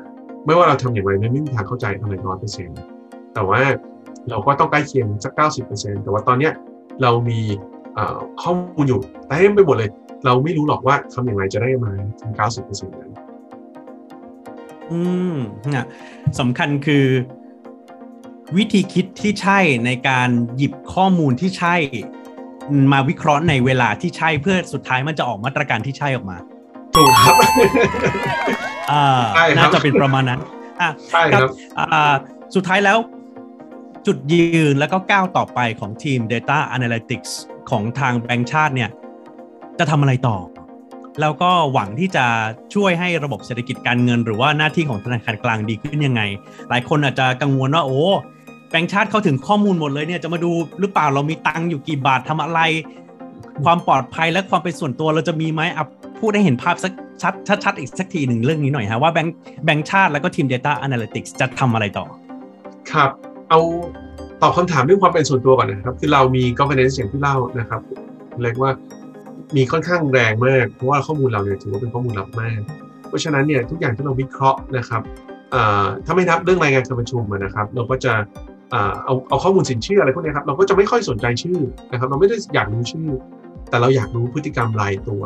[0.46, 2.70] ไม่ว่าเราทำอย่างไรไม่มีทางเข้าใจอะไรร้อยเปอร์เซ็น
[3.34, 3.60] แต่ว่า
[4.30, 6.54] เราก็ต้องใกล้เคียงสักเก้าสิบเปอร์เซ็นแต่ว่าตอนเนี้ย
[7.02, 7.40] เรามี
[8.42, 9.90] ข้อมูลอยู่เต็มไปหมดเลย
[10.26, 11.92] เราไม่รู้หรอกว่าทำอย่างไรจะได้มา
[12.22, 13.12] ถึงเก้าสิบเปอร์เซ็นต์นั้น
[14.92, 15.02] อื
[15.34, 15.36] ม
[15.76, 15.88] นะ
[16.40, 17.06] สำคัญคือ
[18.58, 21.76] วิธีคิดที่ใช่ในการหยิบข้อมูลที่ใช่
[22.94, 26.38] มาวิเคราะห์ในเวลาที่ใช่เพื่อสุดท้ายมันจะออกมาตรการที่ใช่ออกมา
[26.96, 27.36] ถูกครับ
[28.92, 29.06] อ่า
[29.58, 30.40] น่าจะเป็นประมาณนั้น
[30.82, 31.50] อ่าใช่ครับ
[31.94, 32.14] อ่า
[32.56, 32.98] สุดท้ายแล้ว
[34.06, 37.32] จุดยืนแล้วก็ก้าวต่อไปของทีม Data Analytics
[37.70, 38.90] ของทางแบงก์ชาติเนี่ย
[39.80, 40.38] จะทำอะไรต่อ
[41.22, 42.26] แล้วก็หวังที่จะ
[42.74, 46.22] ช่วยให้ระบบเศรษฐกิจการเงิน หรือว่าหน้าที่ของธนาคารกลางดีขึ้นยังไง
[46.70, 48.02] หลายคนอาจจะกังวลว่าโอ้
[48.70, 52.60] แบงก์ชาติเข้าถึงข้อมูลหมดเลยเนี่ยจะมาดูหรือเปล่าเรามีตังค์อยู่กี่บาททำอะไร
[53.64, 55.88] ความปลอดภัยและความเป็นส่วนตัวเราจะมีไหมอัพ
[56.20, 56.92] พูดให้เห็นภาพสัก
[57.22, 57.34] ชัด
[57.64, 59.36] ชัดอีกสักทีหนึ่งเรื่องนี้หน่อยฮะว่าแบงค์
[59.66, 62.06] แบงค์ชาติแล้วก็ทีม Data Analytics จะทำอะไรต่อ
[62.92, 63.12] ครับ
[63.50, 63.60] เอา
[64.42, 67.82] ตอบคำถามด้วยความเป็นส่วนตัวก่อนนะครับ คือเรามี governance อย่างที่เล่านะครับ
[68.44, 68.72] เรียกว่า
[69.56, 72.60] มีค่อนข้างแรงมาก เพราะว่าข้อมูลเราเนี่ยถือว่าเป็นข้อมูลลับมาก
[73.08, 75.02] เพราะฉะนั้นเนี่ยทุกอย่างที่เราวิเคราะห์นะครับ
[76.06, 78.14] ถ้าไม่นับเรื่องรายงานการประชุมนะครับ เราก็จะ
[78.72, 81.60] เอาเอาข้อมูลสินเชื่ออะไรพวกนี้ครับเราก็จะไม่ค่อยสนใจชื่อ
[81.92, 83.10] นะครับ เราไม่ได้อยากรู้ชื่อ
[83.70, 85.24] แต่เราอยากรู้พฤติกรรมรายตัว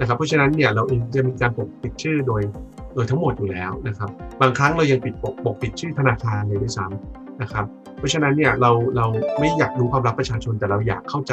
[0.00, 2.42] นะครับ เพราะฉะนั้นเนี่ยเราเองจะมีการปกปิดชื่อโดย
[2.94, 7.64] โดยทั้งหมดอยู่แล้วนะครับ บางครั้งเรายังปิดปกปกปิดชื่อธนาคารเลยด้วยซ้ำ นะครับ
[7.98, 9.06] เพราะฉะนั้นเนี่ยเราเรา
[9.38, 11.32] ไม่อยากรู้ความลับประชาชนแต่เราอยากเข้าใจ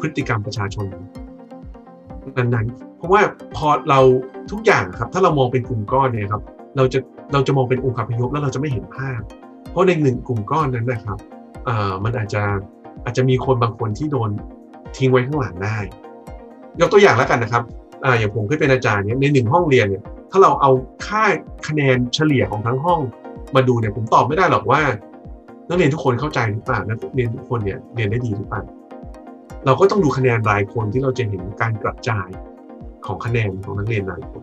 [0.00, 0.86] พฤติกรรมประชาชน
[2.36, 3.20] นั้นๆเพราะว่า
[3.56, 4.00] พอเรา
[4.50, 6.42] ทุกอย่างครับ ถ้าเรามองเป็นกลุ่มก้อนเนี่ยครับ
[6.76, 6.98] เราจะ
[7.32, 9.20] เราจะมองเป็นองค์คาพยพแล้วเราจะไม่เห็นภาพ
[9.70, 11.18] เพราะในหนึ่งกลุ่มก้อนนั้นนะครับ
[12.04, 12.42] มันอาจจะ
[13.04, 14.30] อาจจะมีคนบางคนที่โดน
[14.96, 15.78] ทิ้งไว้ข้างหลังได้
[16.80, 17.62] ยกตัวอย่างแล้วกันนะครับ
[18.04, 20.70] ออย่างผมเคยเป็นอาจารย์เนี่ยในหนึ่งห้องเรียนเนี่ยถ้าเราเอา
[21.06, 21.24] ค่า
[21.68, 23.00] คะแนนเฉลี่ยของทั้งห้อง
[23.54, 24.80] มาดูเนี่ยผมตอบไม่ได้หรอกว่า
[25.68, 28.62] นักเรียนทุกคนเข้าใจหรือเปล่านักเรียนทุกคนเนี่ยเรียนได้ดีหรือเปล่า
[29.64, 32.28] เราก็ต้องดูคะแนนรายคนที่เราจะเห็นการกระจาย
[33.06, 34.42] ของคะแนนของนักเรียนรายคน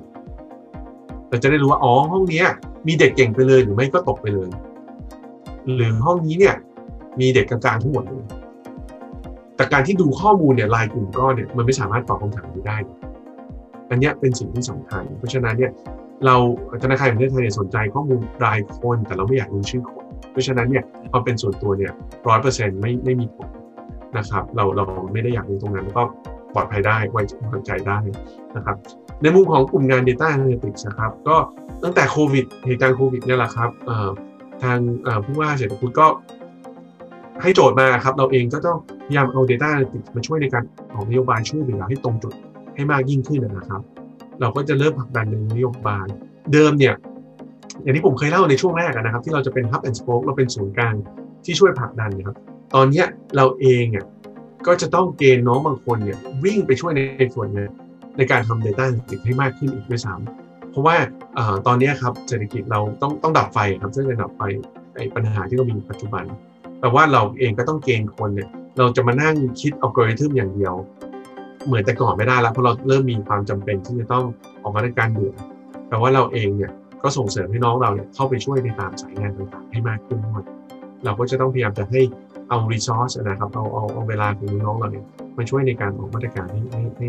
[1.29, 2.43] เราจะได้รู้ว่าอ๋อห้องนี้
[2.87, 4.49] มีเด็กเก่งไปเลยหรือไม่ก็ตกไปเลย
[5.75, 6.55] หรือห้องนี้เนี่ย
[7.19, 8.25] มีเด็กกลางๆทั้งหมดเลย
[9.55, 12.77] แต่การที่ดูข้อมูลเนี่ยรายกลุ่มก้อนเนี่ยมันไม่สามารถตอบคำถามนี้ได้
[13.89, 15.71] อันนี้เป็นสิ่งที่สำคัญ เพราะฉะนั้นเนี่ย
[16.25, 16.35] เรา
[16.83, 19.94] ธนาคารแห่งประเทศไทยสนใจข้อมูลรายคน แต่เราไม่อยากรู้ชื่อคน
[20.31, 21.91] เพราะฉะนั้นเนี่ยความเป็นส่วนตัวเนี่ย
[22.27, 23.49] ร้อยเปอร์เซ็นต์ไม่ไม่มีผล
[24.17, 26.03] นะครับ เราเราไม่ได้อยากรู้ตรงนั้นแล้วก็
[26.53, 27.97] ปลอดภัยได้ไว้วางใจได้
[28.55, 28.77] นะครับ
[29.21, 31.35] ในมุมของกลุ่มงาน Data Analytics นะครับ ก็
[31.83, 33.69] ตั้งแต่โควิดเหตุการณ์โควิดเนี่ยแหละครับ
[34.63, 34.79] ทาง
[35.25, 36.07] ผู้ว่าเศรษฐกิจก็
[37.41, 40.63] ให้โจทย์มาครับ เราเองก็ต้องพยายามเอา Data Analytics มาช่วยในการ
[40.93, 42.33] ออกนโยบายช่วยเหลือให้ตรงจุด
[42.75, 43.81] ให้มากยิ่งขึ้นนะครับ
[44.41, 46.05] เราก็จะเริ่มผลักดันในนโยบาย
[46.53, 46.95] เดิมเนี่ย
[47.81, 50.95] อย่างที่ผมเคยเล่าในช่วงแรกนะครับ ที่เราจะเป็น Hub and Spoke เราเป็นศูนย์กลาง
[51.45, 52.37] ที่ช่วยผลักดันนะครับ
[52.75, 53.03] ตอนนี้
[53.35, 54.05] เราเองอะ
[54.67, 57.01] ก็จะต้องเกณฑ์น้องบางคนเนี่ยวิ่งไปช่วยใน
[57.35, 57.65] ส่วนนี้
[58.17, 60.95] ในการทำ Data a n a l y t i c ให้มากขึ้นอีกด้วยซ้ำเพราะว่า
[61.67, 64.41] ตอนนี้ครับเศรษฐกิจเราต้องต้องดับไฟครับซึ่งจะดับไฟ
[64.95, 66.23] ไอ้ปัญหาที่เรามีปัจจุบัน
[66.79, 70.73] แต่ว่าเราเองก็ต้องเกณฑ์คนเนี่ยเราจะมานั่งคิดอัลกอริทึมอย่างเดียว
[71.65, 74.25] เหมือนแต่ก่อนไม่ได้แล้วเพราะเราเริ่มมีความจำเป็นที่จะต้อง
[74.61, 75.35] ออกมาในการเด่วน
[75.89, 76.71] แต่ว่าเราเองเนี่ย
[77.05, 80.43] ก็ก็ส่งเสริมให้น้องเราเนี่ยเข้าไปช่วยในตามสายงานต่างๆ ให้มากขึ้นด้วย
[81.03, 82.01] เราก็จะต้องพยายามจะให้
[82.49, 85.05] เอา resource นะครับเอาเอาเอาเวลาของน้องเราเนี่ย
[85.37, 87.07] มาช่วยในการออกมาตรการให้ให้ให้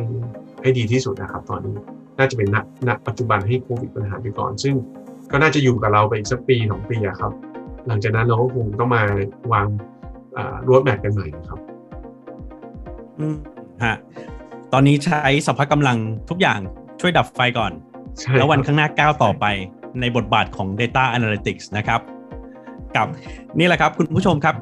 [0.62, 1.74] ให้ดีที่สุดนะครับ ตอนนี้
[2.18, 2.57] น่าจะเป็นณ
[2.88, 4.74] ณปัจจุบันให้โควิดปัญหาไปก่อน ซึ่ง
[5.30, 7.32] ก็น่าจะอยู่กับเราไปอีกสักปีสองปีอะครับ
[7.86, 9.03] หลังจากนั้นเราก็คงต้องมา
[9.53, 9.66] วาง
[10.68, 11.61] รถแมพกันใหม่ครับ
[13.18, 13.36] อืม
[13.84, 13.97] ฮะ
[14.72, 15.97] ตอนนี้ใช้สภาพกำลัง
[16.30, 16.61] ทุกอย่าง
[17.01, 17.72] ช่วยดับไฟก่อน
[18.38, 19.47] แล้ววันข้างหน้าก้าวต่อไป
[20.01, 22.01] ในบทบาทของ Data Analytics นะครับ
[22.97, 23.07] กับ
[23.59, 24.57] นี่แหละครับคุณผู้ชมครับ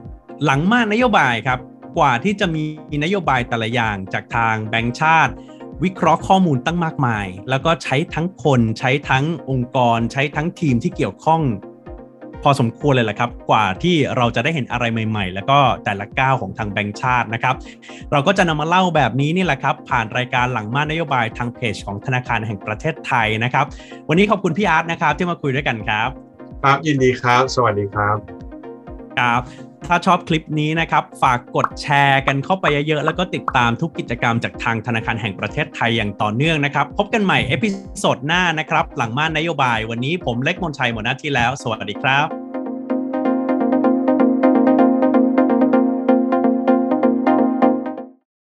[0.45, 1.59] หลังมากนโยบายครับ
[1.99, 2.65] กว่าที่จะมี
[3.05, 5.33] นโยบายแต่ละอย่างจากทางแบงก์ชาติ
[5.85, 11.43] วิเคราะห์ข้อมูลตั้งมากมาย แล้วก็ใช้ทั้งคนใช้ทั้งองค์กร ใช้ทั้งทีมที่เกี่ยวข้อง
[12.45, 17.55] พอสมควรเลยแหละครับ กว่าที่เราจะได้เห็นอะไรใหม่ๆ แล้วก็แต่ละก้าวของทางแบงก์ชาตินะครับ
[18.13, 23.65] เราก็จะนำมาเล่าแบบนี้นี่แหละครับ ผ่านรายการหลังม่านนโยบายทางเพจของธนาคารแห่งประเทศไทยนะครับ
[24.09, 26.09] วันนี้ขอบคุณพี่อาร์ตนะครับที่มาคุยด้วยกันครับ
[26.63, 28.17] ครับยินดีครับ สวัสดีครับ
[29.19, 29.41] ครับ
[29.89, 42.54] ถ้าชอบคลิปนี้นะครับ ฝากกดแชร์กันเข้าไปเยอะๆ แล้วก็ติดตามทุกกิจกรรมจากทางธนาคารแห่งประเทศไทยอย่างต่อเนื่องนะครับ พบกันใหม่ episode หน้านะครับ หลังม่านนโยบายวันนี้ผมเล็กมนชัยหมดหน้าที่แล้ว สวัสดีครับ